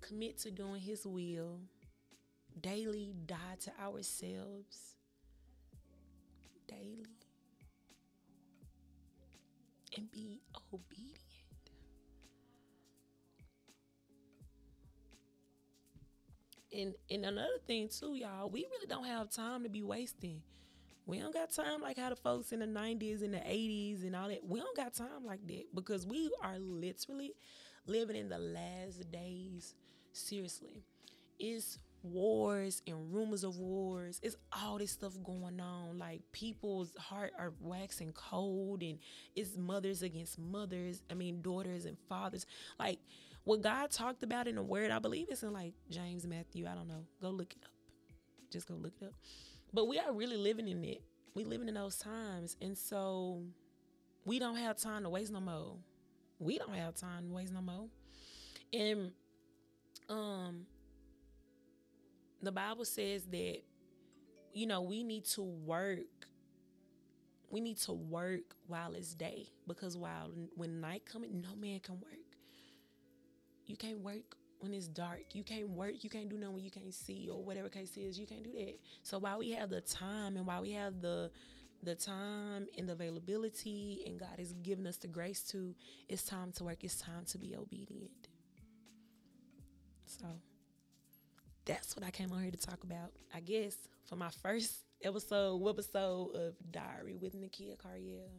commit 0.00 0.38
to 0.38 0.50
doing 0.50 0.80
His 0.80 1.06
will. 1.06 1.60
Daily, 2.60 3.14
die 3.26 3.56
to 3.60 3.72
ourselves. 3.82 4.96
Daily, 6.68 7.06
and 9.96 10.10
be 10.10 10.40
obedient. 10.72 11.15
And 16.76 16.94
and 17.10 17.24
another 17.24 17.58
thing 17.66 17.88
too, 17.88 18.14
y'all, 18.16 18.50
we 18.50 18.66
really 18.70 18.86
don't 18.86 19.06
have 19.06 19.30
time 19.30 19.62
to 19.62 19.68
be 19.70 19.82
wasting. 19.82 20.42
We 21.06 21.20
don't 21.20 21.34
got 21.34 21.52
time 21.52 21.82
like 21.82 21.98
how 21.98 22.10
the 22.10 22.16
folks 22.16 22.52
in 22.52 22.60
the 22.60 22.66
90s 22.66 23.22
and 23.22 23.34
the 23.34 23.40
80s 23.40 24.04
and 24.04 24.16
all 24.16 24.28
that. 24.28 24.46
We 24.46 24.60
don't 24.60 24.76
got 24.76 24.94
time 24.94 25.24
like 25.24 25.46
that 25.46 25.64
because 25.74 26.06
we 26.06 26.30
are 26.42 26.58
literally 26.58 27.32
living 27.86 28.16
in 28.16 28.28
the 28.28 28.38
last 28.38 29.10
days. 29.12 29.74
Seriously. 30.12 30.84
It's 31.38 31.78
wars 32.02 32.82
and 32.86 33.12
rumors 33.12 33.44
of 33.44 33.56
wars. 33.58 34.20
It's 34.22 34.36
all 34.52 34.78
this 34.78 34.92
stuff 34.92 35.14
going 35.24 35.60
on. 35.60 35.98
Like 35.98 36.22
people's 36.32 36.92
heart 36.98 37.32
are 37.38 37.54
waxing 37.60 38.12
cold 38.12 38.82
and 38.82 38.98
it's 39.36 39.56
mothers 39.56 40.02
against 40.02 40.38
mothers. 40.38 41.02
I 41.10 41.14
mean 41.14 41.42
daughters 41.42 41.84
and 41.86 41.96
fathers. 42.08 42.46
Like 42.78 42.98
what 43.46 43.62
God 43.62 43.92
talked 43.92 44.24
about 44.24 44.48
in 44.48 44.56
the 44.56 44.62
word, 44.62 44.90
I 44.90 44.98
believe 44.98 45.28
it's 45.30 45.44
in 45.44 45.52
like 45.52 45.72
James, 45.88 46.26
Matthew, 46.26 46.66
I 46.66 46.74
don't 46.74 46.88
know. 46.88 47.04
Go 47.22 47.30
look 47.30 47.52
it 47.52 47.62
up. 47.62 47.70
Just 48.50 48.66
go 48.66 48.74
look 48.74 48.92
it 49.00 49.04
up. 49.06 49.12
But 49.72 49.86
we 49.86 50.00
are 50.00 50.12
really 50.12 50.36
living 50.36 50.66
in 50.66 50.82
it. 50.82 51.00
We 51.32 51.44
living 51.44 51.68
in 51.68 51.74
those 51.74 51.96
times. 51.96 52.56
And 52.60 52.76
so 52.76 53.44
we 54.24 54.40
don't 54.40 54.56
have 54.56 54.78
time 54.78 55.04
to 55.04 55.10
waste 55.10 55.30
no 55.32 55.38
more. 55.38 55.76
We 56.40 56.58
don't 56.58 56.74
have 56.74 56.96
time 56.96 57.28
to 57.28 57.34
waste 57.34 57.52
no 57.52 57.62
more. 57.62 57.86
And 58.72 59.12
um 60.08 60.66
the 62.42 62.50
Bible 62.50 62.84
says 62.84 63.26
that 63.26 63.58
you 64.52 64.66
know, 64.66 64.80
we 64.80 65.04
need 65.04 65.24
to 65.26 65.42
work 65.42 66.26
we 67.48 67.60
need 67.60 67.78
to 67.78 67.92
work 67.92 68.56
while 68.66 68.94
it's 68.94 69.14
day 69.14 69.46
because 69.68 69.96
while 69.96 70.32
when 70.56 70.80
night 70.80 71.04
coming 71.06 71.40
no 71.40 71.54
man 71.54 71.78
can 71.78 71.94
work 72.00 72.25
you 73.66 73.76
can't 73.76 74.00
work 74.00 74.36
when 74.60 74.72
it's 74.72 74.88
dark. 74.88 75.24
You 75.32 75.44
can't 75.44 75.68
work. 75.70 76.02
You 76.02 76.10
can't 76.10 76.28
do 76.28 76.38
nothing 76.38 76.54
when 76.54 76.64
you 76.64 76.70
can't 76.70 76.94
see 76.94 77.28
or 77.30 77.42
whatever 77.42 77.68
case 77.68 77.96
is. 77.96 78.18
You 78.18 78.26
can't 78.26 78.44
do 78.44 78.52
that. 78.52 78.78
So 79.02 79.18
while 79.18 79.38
we 79.38 79.50
have 79.52 79.70
the 79.70 79.80
time 79.80 80.36
and 80.36 80.46
while 80.46 80.62
we 80.62 80.72
have 80.72 81.00
the 81.00 81.30
the 81.82 81.94
time 81.94 82.66
and 82.76 82.88
the 82.88 82.94
availability 82.94 84.02
and 84.06 84.18
God 84.18 84.38
has 84.38 84.52
given 84.54 84.86
us 84.86 84.96
the 84.96 85.08
grace 85.08 85.42
to, 85.50 85.74
it's 86.08 86.24
time 86.24 86.50
to 86.52 86.64
work. 86.64 86.82
It's 86.82 87.00
time 87.00 87.24
to 87.26 87.38
be 87.38 87.54
obedient. 87.54 88.28
So 90.06 90.24
that's 91.64 91.94
what 91.94 92.04
I 92.04 92.10
came 92.10 92.32
on 92.32 92.42
here 92.42 92.50
to 92.50 92.56
talk 92.56 92.82
about. 92.82 93.12
I 93.34 93.40
guess 93.40 93.76
for 94.08 94.16
my 94.16 94.30
first 94.30 94.84
episode, 95.02 95.68
episode 95.68 96.34
of 96.34 96.54
Diary 96.70 97.16
with 97.20 97.36
Nakia 97.36 97.76
Cariel. 97.76 98.30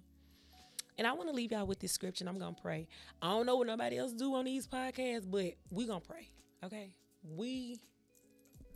And 0.98 1.06
I 1.06 1.14
want 1.14 1.30
to 1.30 1.36
leave 1.36 1.52
y'all 1.52 1.68
with 1.68 1.80
this 1.80 1.92
scripture. 1.92 2.26
I'm 2.28 2.40
gonna 2.40 2.56
pray. 2.60 2.88
I 3.22 3.30
don't 3.30 3.46
know 3.46 3.58
what 3.58 3.68
nobody 3.68 3.98
else 3.98 4.14
do 4.14 4.34
on 4.34 4.46
these 4.46 4.68
podcasts, 4.68 5.30
but 5.30 5.54
we 5.70 5.86
gonna 5.86 6.00
pray. 6.00 6.30
Okay, 6.64 6.96
we 7.24 7.80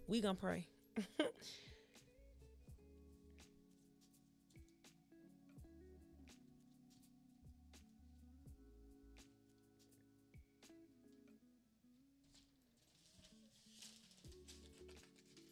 we 0.07 0.21
gonna 0.21 0.35
pray. 0.35 0.67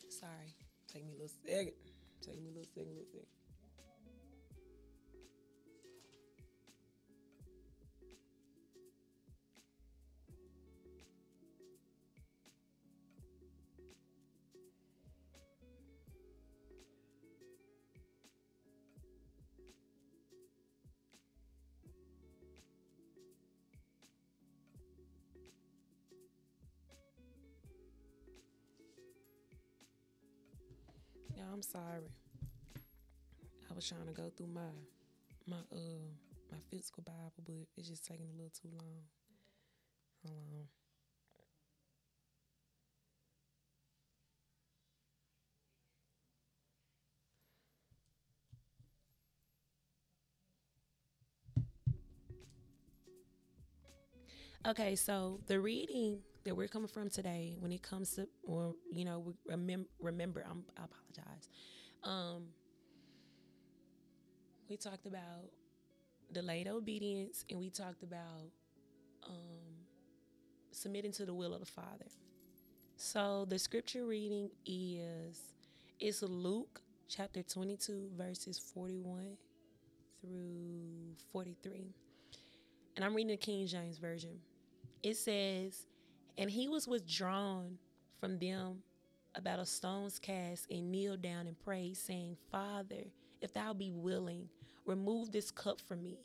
Sorry, 0.09 0.53
take 0.91 1.05
me 1.05 1.11
a 1.11 1.13
little 1.13 1.29
second. 1.47 1.73
Take 2.21 2.41
me 2.41 2.49
a 2.49 2.53
little 2.53 2.69
second, 2.75 2.91
little 2.91 3.05
second. 3.11 3.38
I'm 31.51 31.61
sorry. 31.61 32.11
I 33.69 33.73
was 33.73 33.87
trying 33.87 34.05
to 34.07 34.13
go 34.13 34.29
through 34.35 34.47
my 34.47 34.71
my 35.47 35.57
uh 35.71 36.09
my 36.51 36.57
physical 36.69 37.03
Bible, 37.03 37.43
but 37.45 37.55
it's 37.77 37.89
just 37.89 38.05
taking 38.05 38.27
a 38.27 38.33
little 38.33 38.51
too 38.51 38.69
long. 38.71 39.03
Hold 40.25 40.69
on. 54.65 54.71
Okay, 54.71 54.95
so 54.95 55.39
the 55.47 55.59
reading 55.59 56.19
that 56.49 56.55
we're 56.55 56.67
coming 56.67 56.87
from 56.87 57.11
today, 57.11 57.55
when 57.59 57.71
it 57.71 57.83
comes 57.83 58.15
to, 58.15 58.27
or 58.41 58.73
you 58.91 59.05
know, 59.05 59.35
remember, 59.45 59.87
remember, 59.99 60.43
I'm, 60.49 60.63
I 60.75 60.85
apologize. 60.85 61.47
Um, 62.03 62.45
we 64.67 64.75
talked 64.75 65.05
about 65.05 65.51
delayed 66.31 66.67
obedience, 66.67 67.45
and 67.51 67.59
we 67.59 67.69
talked 67.69 68.01
about 68.01 68.49
um, 69.27 69.85
submitting 70.71 71.11
to 71.11 71.25
the 71.25 71.35
will 71.35 71.53
of 71.53 71.59
the 71.59 71.67
Father. 71.67 72.07
So 72.95 73.45
the 73.47 73.59
scripture 73.59 74.07
reading 74.07 74.49
is 74.65 75.53
it's 75.99 76.23
Luke 76.23 76.81
chapter 77.07 77.43
22 77.43 78.09
verses 78.17 78.57
41 78.73 79.37
through 80.19 81.13
43. 81.31 81.93
And 82.95 83.05
I'm 83.05 83.13
reading 83.13 83.29
the 83.29 83.37
King 83.37 83.67
James 83.67 83.99
version. 83.99 84.39
It 85.03 85.15
says, 85.15 85.85
"And 86.39 86.49
he 86.49 86.69
was 86.69 86.87
withdrawn 86.87 87.77
from 88.17 88.39
them 88.39 88.81
about 89.35 89.59
a 89.59 89.65
stone's 89.65 90.19
cast 90.19 90.71
and 90.71 90.89
kneeled 90.89 91.21
down 91.21 91.47
and 91.47 91.59
prayed 91.59 91.97
saying, 91.97 92.37
Father, 92.49 93.03
if 93.41 93.53
thou 93.53 93.73
be 93.73 93.91
willing, 93.91 94.47
remove 94.85 95.31
this 95.31 95.51
cup 95.51 95.81
from 95.81 96.01
me. 96.01 96.17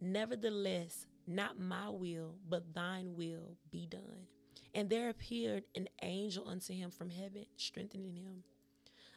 Nevertheless, 0.00 1.06
not 1.26 1.60
my 1.60 1.90
will, 1.90 2.34
but 2.48 2.74
thine 2.74 3.14
will 3.14 3.58
be 3.70 3.86
done. 3.86 4.26
And 4.74 4.88
there 4.88 5.10
appeared 5.10 5.64
an 5.74 5.88
angel 6.00 6.48
unto 6.48 6.72
him 6.72 6.90
from 6.90 7.10
heaven, 7.10 7.44
strengthening 7.56 8.14
him. 8.14 8.44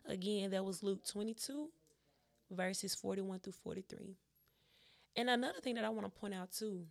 Again, 0.05 0.51
that 0.51 0.65
was 0.65 0.83
Luke 0.83 1.05
22, 1.05 1.69
verses 2.49 2.93
41 2.93 3.39
through 3.39 3.53
43. 3.53 4.17
And 5.15 5.29
another 5.29 5.61
thing 5.61 5.75
that 5.75 5.85
I 5.85 5.89
want 5.89 6.05
to 6.13 6.19
point 6.19 6.33
out 6.33 6.51
too 6.51 6.85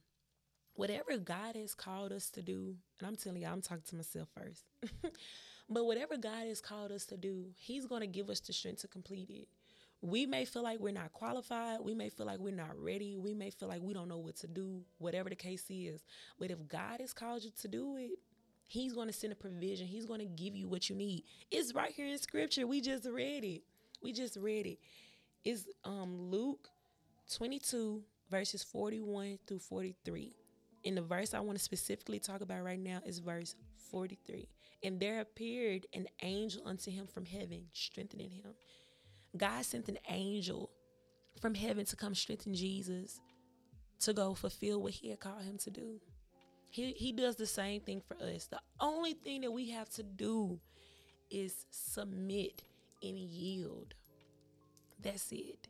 whatever 0.74 1.16
God 1.18 1.56
has 1.56 1.74
called 1.74 2.12
us 2.12 2.30
to 2.30 2.42
do, 2.42 2.76
and 2.98 3.08
I'm 3.08 3.16
telling 3.16 3.42
you, 3.42 3.48
I'm 3.48 3.62
talking 3.62 3.84
to 3.88 3.96
myself 3.96 4.28
first, 4.36 4.64
but 5.68 5.84
whatever 5.84 6.16
God 6.16 6.46
has 6.46 6.60
called 6.60 6.92
us 6.92 7.04
to 7.06 7.16
do, 7.16 7.46
He's 7.56 7.86
going 7.86 8.00
to 8.02 8.06
give 8.06 8.30
us 8.30 8.40
the 8.40 8.52
strength 8.52 8.82
to 8.82 8.88
complete 8.88 9.30
it 9.30 9.48
we 10.02 10.24
may 10.24 10.44
feel 10.44 10.62
like 10.62 10.80
we're 10.80 10.92
not 10.92 11.12
qualified. 11.12 11.80
We 11.82 11.94
may 11.94 12.08
feel 12.08 12.26
like 12.26 12.38
we're 12.38 12.54
not 12.54 12.78
ready. 12.78 13.16
We 13.16 13.34
may 13.34 13.50
feel 13.50 13.68
like 13.68 13.82
we 13.82 13.92
don't 13.92 14.08
know 14.08 14.18
what 14.18 14.36
to 14.36 14.46
do, 14.46 14.82
whatever 14.98 15.28
the 15.28 15.36
case 15.36 15.64
is. 15.68 16.02
But 16.38 16.50
if 16.50 16.66
God 16.68 17.00
has 17.00 17.12
called 17.12 17.44
you 17.44 17.50
to 17.60 17.68
do 17.68 17.96
it, 17.96 18.12
He's 18.66 18.92
going 18.92 19.08
to 19.08 19.12
send 19.12 19.32
a 19.32 19.36
provision. 19.36 19.86
He's 19.86 20.06
going 20.06 20.20
to 20.20 20.26
give 20.26 20.54
you 20.54 20.68
what 20.68 20.88
you 20.88 20.94
need. 20.94 21.24
It's 21.50 21.74
right 21.74 21.90
here 21.90 22.06
in 22.06 22.16
scripture. 22.18 22.66
We 22.66 22.80
just 22.80 23.04
read 23.04 23.44
it. 23.44 23.62
We 24.00 24.12
just 24.12 24.36
read 24.36 24.66
it. 24.66 24.78
It's 25.44 25.64
um, 25.84 26.30
Luke 26.30 26.68
22, 27.34 28.02
verses 28.30 28.62
41 28.62 29.40
through 29.46 29.58
43. 29.58 30.34
And 30.84 30.96
the 30.96 31.02
verse 31.02 31.34
I 31.34 31.40
want 31.40 31.58
to 31.58 31.64
specifically 31.64 32.18
talk 32.18 32.40
about 32.40 32.64
right 32.64 32.78
now 32.78 33.00
is 33.04 33.18
verse 33.18 33.54
43. 33.90 34.48
And 34.82 34.98
there 34.98 35.20
appeared 35.20 35.86
an 35.92 36.06
angel 36.22 36.62
unto 36.64 36.90
him 36.90 37.06
from 37.06 37.26
heaven, 37.26 37.66
strengthening 37.72 38.30
him. 38.30 38.54
God 39.36 39.64
sent 39.64 39.88
an 39.88 39.98
angel 40.08 40.70
from 41.40 41.54
heaven 41.54 41.84
to 41.86 41.96
come 41.96 42.14
strengthen 42.14 42.54
Jesus 42.54 43.20
to 44.00 44.12
go 44.12 44.34
fulfill 44.34 44.82
what 44.82 44.92
he 44.92 45.10
had 45.10 45.20
called 45.20 45.42
him 45.42 45.58
to 45.58 45.70
do. 45.70 46.00
He, 46.70 46.92
he 46.92 47.12
does 47.12 47.36
the 47.36 47.46
same 47.46 47.80
thing 47.80 48.00
for 48.06 48.16
us. 48.24 48.46
The 48.46 48.60
only 48.80 49.12
thing 49.14 49.42
that 49.42 49.52
we 49.52 49.70
have 49.70 49.90
to 49.90 50.02
do 50.02 50.58
is 51.30 51.66
submit 51.70 52.62
and 53.02 53.18
yield. 53.18 53.94
That's 55.02 55.32
it. 55.32 55.68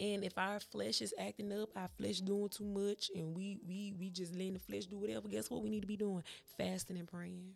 And 0.00 0.24
if 0.24 0.38
our 0.38 0.60
flesh 0.60 1.02
is 1.02 1.14
acting 1.18 1.52
up, 1.52 1.68
our 1.76 1.88
flesh 1.98 2.20
doing 2.20 2.48
too 2.48 2.64
much, 2.64 3.10
and 3.14 3.36
we 3.36 3.58
we 3.68 3.92
we 3.98 4.08
just 4.08 4.32
letting 4.34 4.54
the 4.54 4.60
flesh 4.60 4.86
do 4.86 4.98
whatever, 4.98 5.28
guess 5.28 5.50
what 5.50 5.62
we 5.62 5.68
need 5.68 5.82
to 5.82 5.86
be 5.86 5.96
doing? 5.96 6.22
Fasting 6.56 6.98
and 6.98 7.06
praying. 7.06 7.52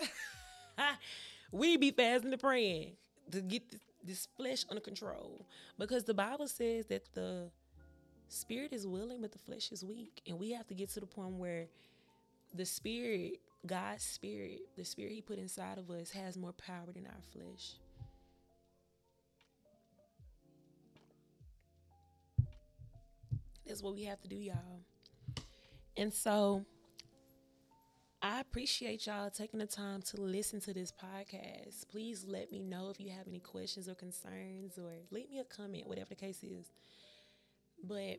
we 1.52 1.76
be 1.76 1.90
fasting 1.90 2.32
and 2.32 2.40
praying 2.40 2.92
to 3.30 3.40
get 3.40 3.70
this, 3.70 3.80
this 4.04 4.28
flesh 4.36 4.64
under 4.68 4.80
control 4.80 5.46
because 5.78 6.04
the 6.04 6.14
bible 6.14 6.48
says 6.48 6.86
that 6.86 7.02
the 7.14 7.50
spirit 8.28 8.72
is 8.72 8.86
willing 8.86 9.20
but 9.20 9.32
the 9.32 9.38
flesh 9.38 9.70
is 9.72 9.84
weak 9.84 10.22
and 10.26 10.38
we 10.38 10.52
have 10.52 10.66
to 10.66 10.74
get 10.74 10.88
to 10.88 11.00
the 11.00 11.06
point 11.06 11.34
where 11.34 11.66
the 12.54 12.64
spirit 12.64 13.40
god's 13.66 14.02
spirit 14.02 14.60
the 14.76 14.84
spirit 14.84 15.12
he 15.12 15.20
put 15.20 15.38
inside 15.38 15.78
of 15.78 15.90
us 15.90 16.10
has 16.10 16.36
more 16.36 16.52
power 16.52 16.90
than 16.92 17.06
our 17.06 17.22
flesh 17.32 17.74
that's 23.72 23.82
what 23.82 23.94
we 23.94 24.04
have 24.04 24.20
to 24.20 24.28
do 24.28 24.36
y'all 24.36 24.82
and 25.96 26.12
so 26.12 26.62
I 28.24 28.38
appreciate 28.38 29.06
y'all 29.06 29.30
taking 29.30 29.58
the 29.58 29.66
time 29.66 30.00
to 30.02 30.20
listen 30.20 30.60
to 30.60 30.72
this 30.72 30.92
podcast. 30.92 31.88
Please 31.90 32.24
let 32.24 32.52
me 32.52 32.62
know 32.62 32.88
if 32.88 33.00
you 33.00 33.10
have 33.10 33.26
any 33.26 33.40
questions 33.40 33.88
or 33.88 33.96
concerns 33.96 34.78
or 34.78 34.92
leave 35.10 35.28
me 35.28 35.40
a 35.40 35.44
comment, 35.44 35.88
whatever 35.88 36.10
the 36.10 36.14
case 36.14 36.44
is. 36.44 36.70
But 37.82 38.18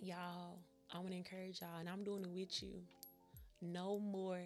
y'all, 0.00 0.58
I 0.92 0.98
want 0.98 1.10
to 1.10 1.16
encourage 1.16 1.60
y'all, 1.60 1.78
and 1.78 1.88
I'm 1.88 2.02
doing 2.02 2.24
it 2.24 2.30
with 2.30 2.60
you. 2.60 2.82
No 3.62 4.00
more, 4.00 4.40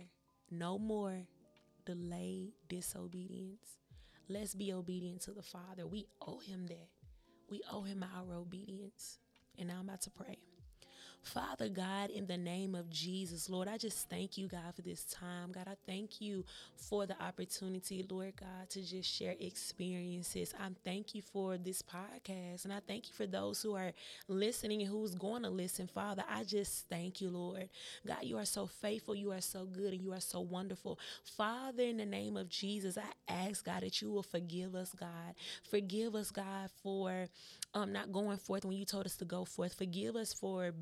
no 0.51 0.79
more 0.79 1.23
delayed 1.87 2.53
disobedience. 2.69 3.79
Let's 4.29 4.55
be 4.55 4.71
obedient 4.71 5.23
to 5.23 5.31
the 5.31 5.43
Father. 5.43 5.87
We 5.87 6.09
owe 6.21 6.41
him 6.41 6.67
that. 6.67 6.89
We 7.49 7.63
owe 7.73 7.85
him 7.85 8.05
our 8.15 8.35
obedience. 8.35 9.19
And 9.59 9.69
now 9.69 9.75
I'm 9.81 9.89
about 9.89 10.03
to 10.03 10.11
pray. 10.11 10.39
Father 11.23 11.69
God, 11.69 12.11
in 12.11 12.27
the 12.27 12.39
name 12.39 12.75
of 12.75 12.91
Jesus, 12.91 13.51
Lord, 13.51 13.69
I 13.69 13.77
just 13.77 14.09
thank 14.09 14.39
you, 14.39 14.49
God, 14.49 14.75
for 14.75 14.83
this 14.83 15.05
time. 15.05 15.53
God, 15.53 15.67
I 15.67 15.77
thank 15.87 16.21
you 16.21 16.45
for 16.75 17.07
the 17.07 17.21
opportunity, 17.23 18.05
Lord 18.09 18.33
God, 18.41 18.71
to 18.71 18.83
just 18.83 19.13
share 19.13 19.35
experiences. 19.39 20.55
I 20.59 20.69
thank 20.85 21.15
you 21.15 21.21
for 21.21 21.59
this 21.59 21.83
podcast, 21.83 22.65
and 22.65 22.73
I 22.73 22.81
thank 22.87 23.09
you 23.09 23.15
for 23.15 23.27
those 23.27 23.61
who 23.63 23.75
are 23.75 23.93
listening 24.27 24.81
and 24.81 24.91
who's 24.91 25.15
going 25.15 25.43
to 25.43 25.51
listen. 25.51 25.87
Father, 25.87 26.25
I 26.31 26.45
just 26.45 26.89
thank 26.89 27.21
you, 27.21 27.29
Lord. 27.29 27.69
God, 28.07 28.23
you 28.23 28.39
are 28.39 28.47
so 28.47 28.67
faithful, 28.67 29.15
you 29.15 29.33
are 29.33 29.43
so 29.43 29.67
good, 29.67 29.93
and 29.93 30.03
you 30.03 30.13
are 30.13 30.21
so 30.21 30.41
wonderful. 30.41 30.99
Father, 31.37 31.83
in 31.83 31.99
the 31.99 32.07
name 32.07 32.37
of 32.37 32.49
Jesus, 32.49 32.97
I 32.97 33.33
ask, 33.33 33.65
God, 33.65 33.83
that 33.83 34.01
you 34.01 34.11
will 34.11 34.23
forgive 34.23 34.75
us, 34.75 34.95
God. 34.99 35.35
Forgive 35.71 36.15
us, 36.15 36.31
God, 36.31 36.71
for 36.83 37.29
um, 37.75 37.93
not 37.93 38.13
going 38.13 38.39
forth 38.39 38.65
when 38.65 38.77
you 38.77 38.87
told 38.87 39.05
us 39.05 39.17
to 39.17 39.25
go 39.25 39.45
forth. 39.45 39.75
Forgive 39.75 40.17
us 40.17 40.33
for 40.33 40.73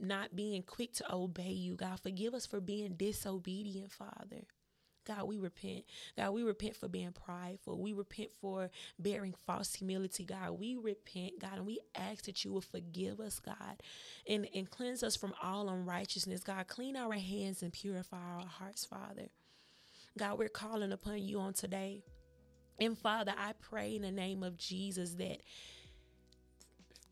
not 0.00 0.34
being 0.34 0.62
quick 0.62 0.92
to 0.94 1.14
obey 1.14 1.50
you. 1.50 1.74
God, 1.74 2.00
forgive 2.00 2.34
us 2.34 2.46
for 2.46 2.60
being 2.60 2.94
disobedient, 2.94 3.92
Father. 3.92 4.46
God, 5.04 5.24
we 5.24 5.38
repent. 5.38 5.84
God, 6.16 6.30
we 6.30 6.42
repent 6.42 6.76
for 6.76 6.88
being 6.88 7.12
prideful. 7.12 7.80
We 7.80 7.92
repent 7.92 8.30
for 8.40 8.70
bearing 8.98 9.34
false 9.46 9.74
humility, 9.74 10.24
God. 10.24 10.52
We 10.58 10.76
repent, 10.76 11.40
God, 11.40 11.56
and 11.56 11.66
we 11.66 11.80
ask 11.96 12.24
that 12.26 12.44
you 12.44 12.52
will 12.52 12.60
forgive 12.60 13.18
us, 13.18 13.40
God, 13.40 13.82
and, 14.28 14.46
and 14.54 14.70
cleanse 14.70 15.02
us 15.02 15.16
from 15.16 15.34
all 15.42 15.68
unrighteousness. 15.68 16.44
God, 16.44 16.68
clean 16.68 16.96
our 16.96 17.14
hands 17.14 17.62
and 17.62 17.72
purify 17.72 18.16
our 18.16 18.46
hearts, 18.46 18.84
Father. 18.84 19.28
God, 20.16 20.38
we're 20.38 20.48
calling 20.48 20.92
upon 20.92 21.22
you 21.22 21.40
on 21.40 21.54
today. 21.54 22.02
And 22.78 22.96
Father, 22.96 23.32
I 23.36 23.54
pray 23.60 23.96
in 23.96 24.02
the 24.02 24.10
name 24.10 24.42
of 24.42 24.56
Jesus 24.56 25.14
that 25.14 25.42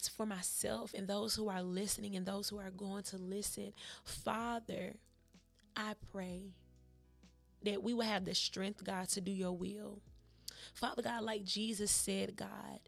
for 0.08 0.26
myself 0.26 0.92
and 0.94 1.06
those 1.06 1.34
who 1.34 1.48
are 1.48 1.62
listening 1.62 2.16
and 2.16 2.26
those 2.26 2.48
who 2.48 2.58
are 2.58 2.70
going 2.70 3.02
to 3.04 3.16
listen. 3.16 3.72
Father, 4.04 4.94
I 5.76 5.94
pray 6.12 6.52
that 7.64 7.82
we 7.82 7.94
will 7.94 8.02
have 8.02 8.24
the 8.24 8.34
strength, 8.34 8.84
God, 8.84 9.08
to 9.10 9.20
do 9.20 9.30
your 9.30 9.52
will. 9.52 10.00
Father 10.74 11.02
God, 11.02 11.22
like 11.22 11.44
Jesus 11.44 11.90
said, 11.90 12.36
God, 12.36 12.80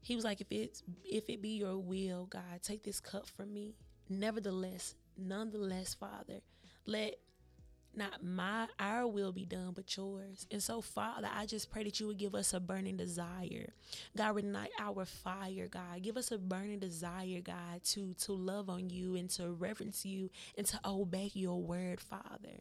he 0.00 0.14
was 0.14 0.24
like, 0.24 0.40
if 0.40 0.50
it's 0.50 0.82
if 1.04 1.24
it 1.28 1.42
be 1.42 1.56
your 1.56 1.78
will, 1.78 2.26
God, 2.26 2.62
take 2.62 2.82
this 2.82 3.00
cup 3.00 3.26
from 3.26 3.52
me. 3.52 3.74
Nevertheless, 4.08 4.94
nonetheless, 5.16 5.94
Father, 5.94 6.40
let 6.86 7.16
not 7.98 8.22
my 8.22 8.66
our 8.78 9.06
will 9.06 9.32
be 9.32 9.44
done 9.44 9.72
but 9.74 9.96
yours 9.96 10.46
and 10.50 10.62
so 10.62 10.80
father 10.80 11.28
i 11.34 11.44
just 11.44 11.70
pray 11.70 11.82
that 11.82 11.98
you 11.98 12.06
would 12.06 12.18
give 12.18 12.34
us 12.34 12.54
a 12.54 12.60
burning 12.60 12.96
desire 12.96 13.72
god 14.16 14.38
ignite 14.38 14.70
our 14.80 15.04
fire 15.04 15.68
god 15.68 16.02
give 16.02 16.16
us 16.16 16.30
a 16.30 16.38
burning 16.38 16.78
desire 16.78 17.40
god 17.42 17.82
to 17.84 18.14
to 18.14 18.32
love 18.32 18.70
on 18.70 18.88
you 18.88 19.16
and 19.16 19.28
to 19.30 19.50
reverence 19.50 20.06
you 20.06 20.30
and 20.56 20.66
to 20.66 20.78
obey 20.84 21.30
your 21.34 21.60
word 21.60 22.00
father 22.00 22.60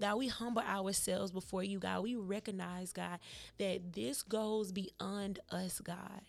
God, 0.00 0.18
we 0.18 0.28
humble 0.28 0.62
ourselves 0.62 1.32
before 1.32 1.64
you, 1.64 1.78
God. 1.78 2.02
We 2.02 2.14
recognize, 2.16 2.92
God, 2.92 3.18
that 3.58 3.94
this 3.94 4.22
goes 4.22 4.72
beyond 4.72 5.38
us, 5.50 5.80
God. 5.80 6.20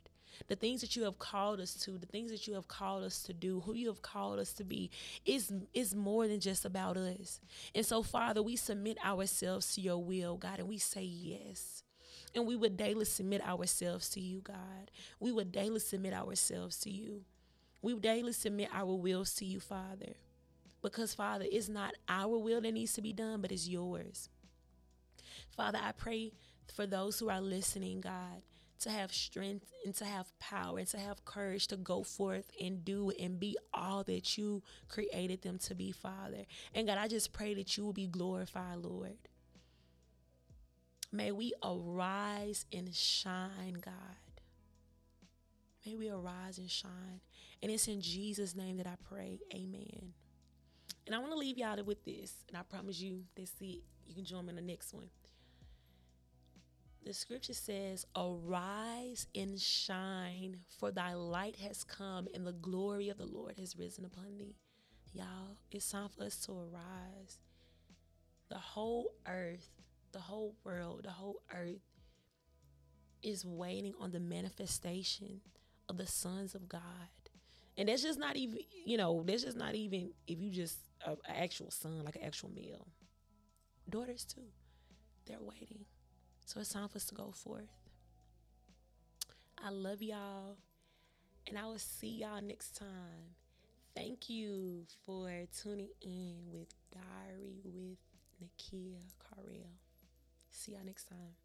The 0.47 0.55
things 0.55 0.81
that 0.81 0.95
you 0.95 1.03
have 1.03 1.19
called 1.19 1.59
us 1.59 1.73
to, 1.85 1.97
the 1.97 2.05
things 2.05 2.31
that 2.31 2.47
you 2.47 2.53
have 2.53 2.67
called 2.67 3.03
us 3.03 3.23
to 3.23 3.33
do, 3.33 3.61
who 3.61 3.73
you 3.73 3.87
have 3.87 4.01
called 4.01 4.39
us 4.39 4.53
to 4.53 4.63
be, 4.63 4.91
is 5.25 5.51
is 5.73 5.95
more 5.95 6.27
than 6.27 6.39
just 6.39 6.65
about 6.65 6.97
us. 6.97 7.39
And 7.73 7.85
so, 7.85 8.03
Father, 8.03 8.41
we 8.41 8.55
submit 8.55 8.97
ourselves 9.03 9.73
to 9.75 9.81
your 9.81 10.03
will, 10.03 10.37
God, 10.37 10.59
and 10.59 10.67
we 10.67 10.77
say 10.77 11.03
yes. 11.03 11.83
And 12.35 12.47
we 12.47 12.55
would 12.55 12.77
daily 12.77 13.05
submit 13.05 13.45
ourselves 13.45 14.09
to 14.11 14.19
you, 14.19 14.41
God. 14.41 14.91
We 15.19 15.31
would 15.31 15.51
daily 15.51 15.79
submit 15.79 16.13
ourselves 16.13 16.79
to 16.81 16.89
you. 16.89 17.21
We 17.81 17.93
daily 17.95 18.33
submit 18.33 18.69
our 18.73 18.95
wills 18.95 19.35
to 19.35 19.45
you, 19.45 19.59
Father. 19.59 20.13
Because, 20.81 21.13
Father, 21.13 21.45
it's 21.49 21.69
not 21.69 21.93
our 22.09 22.37
will 22.37 22.61
that 22.61 22.71
needs 22.71 22.93
to 22.93 23.01
be 23.01 23.13
done, 23.13 23.41
but 23.41 23.51
it's 23.51 23.67
yours. 23.67 24.29
Father, 25.55 25.79
I 25.81 25.91
pray 25.91 26.33
for 26.73 26.85
those 26.87 27.19
who 27.19 27.29
are 27.29 27.41
listening, 27.41 28.01
God, 28.01 28.41
to 28.83 28.91
have 28.91 29.13
strength 29.13 29.71
and 29.85 29.95
to 29.95 30.05
have 30.05 30.27
power 30.39 30.77
and 30.77 30.87
to 30.87 30.97
have 30.97 31.25
courage 31.25 31.67
to 31.67 31.77
go 31.77 32.03
forth 32.03 32.51
and 32.61 32.85
do 32.85 33.11
and 33.19 33.39
be 33.39 33.57
all 33.73 34.03
that 34.03 34.37
you 34.37 34.61
created 34.89 35.41
them 35.41 35.57
to 35.59 35.75
be, 35.75 35.91
Father. 35.91 36.45
And 36.73 36.87
God, 36.87 36.97
I 36.97 37.07
just 37.07 37.33
pray 37.33 37.53
that 37.55 37.77
you 37.77 37.85
will 37.85 37.93
be 37.93 38.07
glorified, 38.07 38.77
Lord. 38.77 39.17
May 41.11 41.31
we 41.31 41.53
arise 41.63 42.65
and 42.73 42.93
shine, 42.93 43.77
God. 43.81 43.93
May 45.85 45.95
we 45.95 46.09
arise 46.09 46.57
and 46.57 46.69
shine. 46.69 47.21
And 47.61 47.71
it's 47.71 47.87
in 47.87 48.01
Jesus' 48.01 48.55
name 48.55 48.77
that 48.77 48.87
I 48.87 48.95
pray. 49.09 49.39
Amen. 49.53 50.13
And 51.05 51.15
I 51.15 51.19
want 51.19 51.31
to 51.31 51.37
leave 51.37 51.57
y'all 51.57 51.81
with 51.83 52.03
this. 52.05 52.33
And 52.47 52.57
I 52.57 52.61
promise 52.63 52.99
you, 52.99 53.23
that's 53.35 53.53
it. 53.61 53.81
You 54.07 54.15
can 54.15 54.25
join 54.25 54.45
me 54.45 54.51
in 54.51 54.55
the 54.55 54.61
next 54.61 54.93
one 54.93 55.09
the 57.05 57.13
scripture 57.13 57.53
says, 57.53 58.05
Arise 58.15 59.27
and 59.35 59.59
shine, 59.59 60.57
for 60.79 60.91
thy 60.91 61.13
light 61.13 61.57
has 61.57 61.83
come, 61.83 62.27
and 62.33 62.45
the 62.45 62.53
glory 62.53 63.09
of 63.09 63.17
the 63.17 63.25
Lord 63.25 63.55
has 63.59 63.77
risen 63.77 64.05
upon 64.05 64.37
thee. 64.37 64.55
Y'all, 65.13 65.57
it's 65.71 65.91
time 65.91 66.09
for 66.09 66.23
us 66.23 66.37
to 66.45 66.51
arise. 66.53 67.39
The 68.49 68.57
whole 68.57 69.13
earth, 69.27 69.69
the 70.11 70.19
whole 70.19 70.55
world, 70.63 71.01
the 71.03 71.11
whole 71.11 71.41
earth 71.53 71.81
is 73.21 73.45
waiting 73.45 73.93
on 73.99 74.11
the 74.11 74.19
manifestation 74.19 75.41
of 75.89 75.97
the 75.97 76.07
sons 76.07 76.55
of 76.55 76.69
God. 76.69 76.81
And 77.77 77.89
that's 77.89 78.03
just 78.03 78.19
not 78.19 78.35
even, 78.35 78.59
you 78.85 78.97
know, 78.97 79.23
that's 79.25 79.43
just 79.43 79.57
not 79.57 79.75
even 79.75 80.11
if 80.27 80.39
you 80.39 80.51
just 80.51 80.77
an 81.05 81.17
actual 81.27 81.71
son, 81.71 82.03
like 82.03 82.15
an 82.15 82.23
actual 82.23 82.51
male. 82.53 82.87
Daughters 83.89 84.25
too, 84.25 84.45
they're 85.25 85.41
waiting. 85.41 85.85
So 86.45 86.59
it's 86.59 86.69
time 86.69 86.87
for 86.87 86.97
us 86.97 87.05
to 87.05 87.15
go 87.15 87.31
forth. 87.31 87.69
I 89.57 89.69
love 89.69 90.01
y'all, 90.01 90.57
and 91.47 91.57
I 91.57 91.65
will 91.65 91.79
see 91.79 92.19
y'all 92.19 92.41
next 92.41 92.75
time. 92.77 93.35
Thank 93.95 94.29
you 94.29 94.85
for 95.05 95.29
tuning 95.61 95.89
in 96.01 96.35
with 96.51 96.67
Diary 96.91 97.61
with 97.63 97.97
Nakia 98.43 98.99
Carell. 99.19 99.77
See 100.51 100.73
y'all 100.73 100.85
next 100.85 101.05
time. 101.05 101.42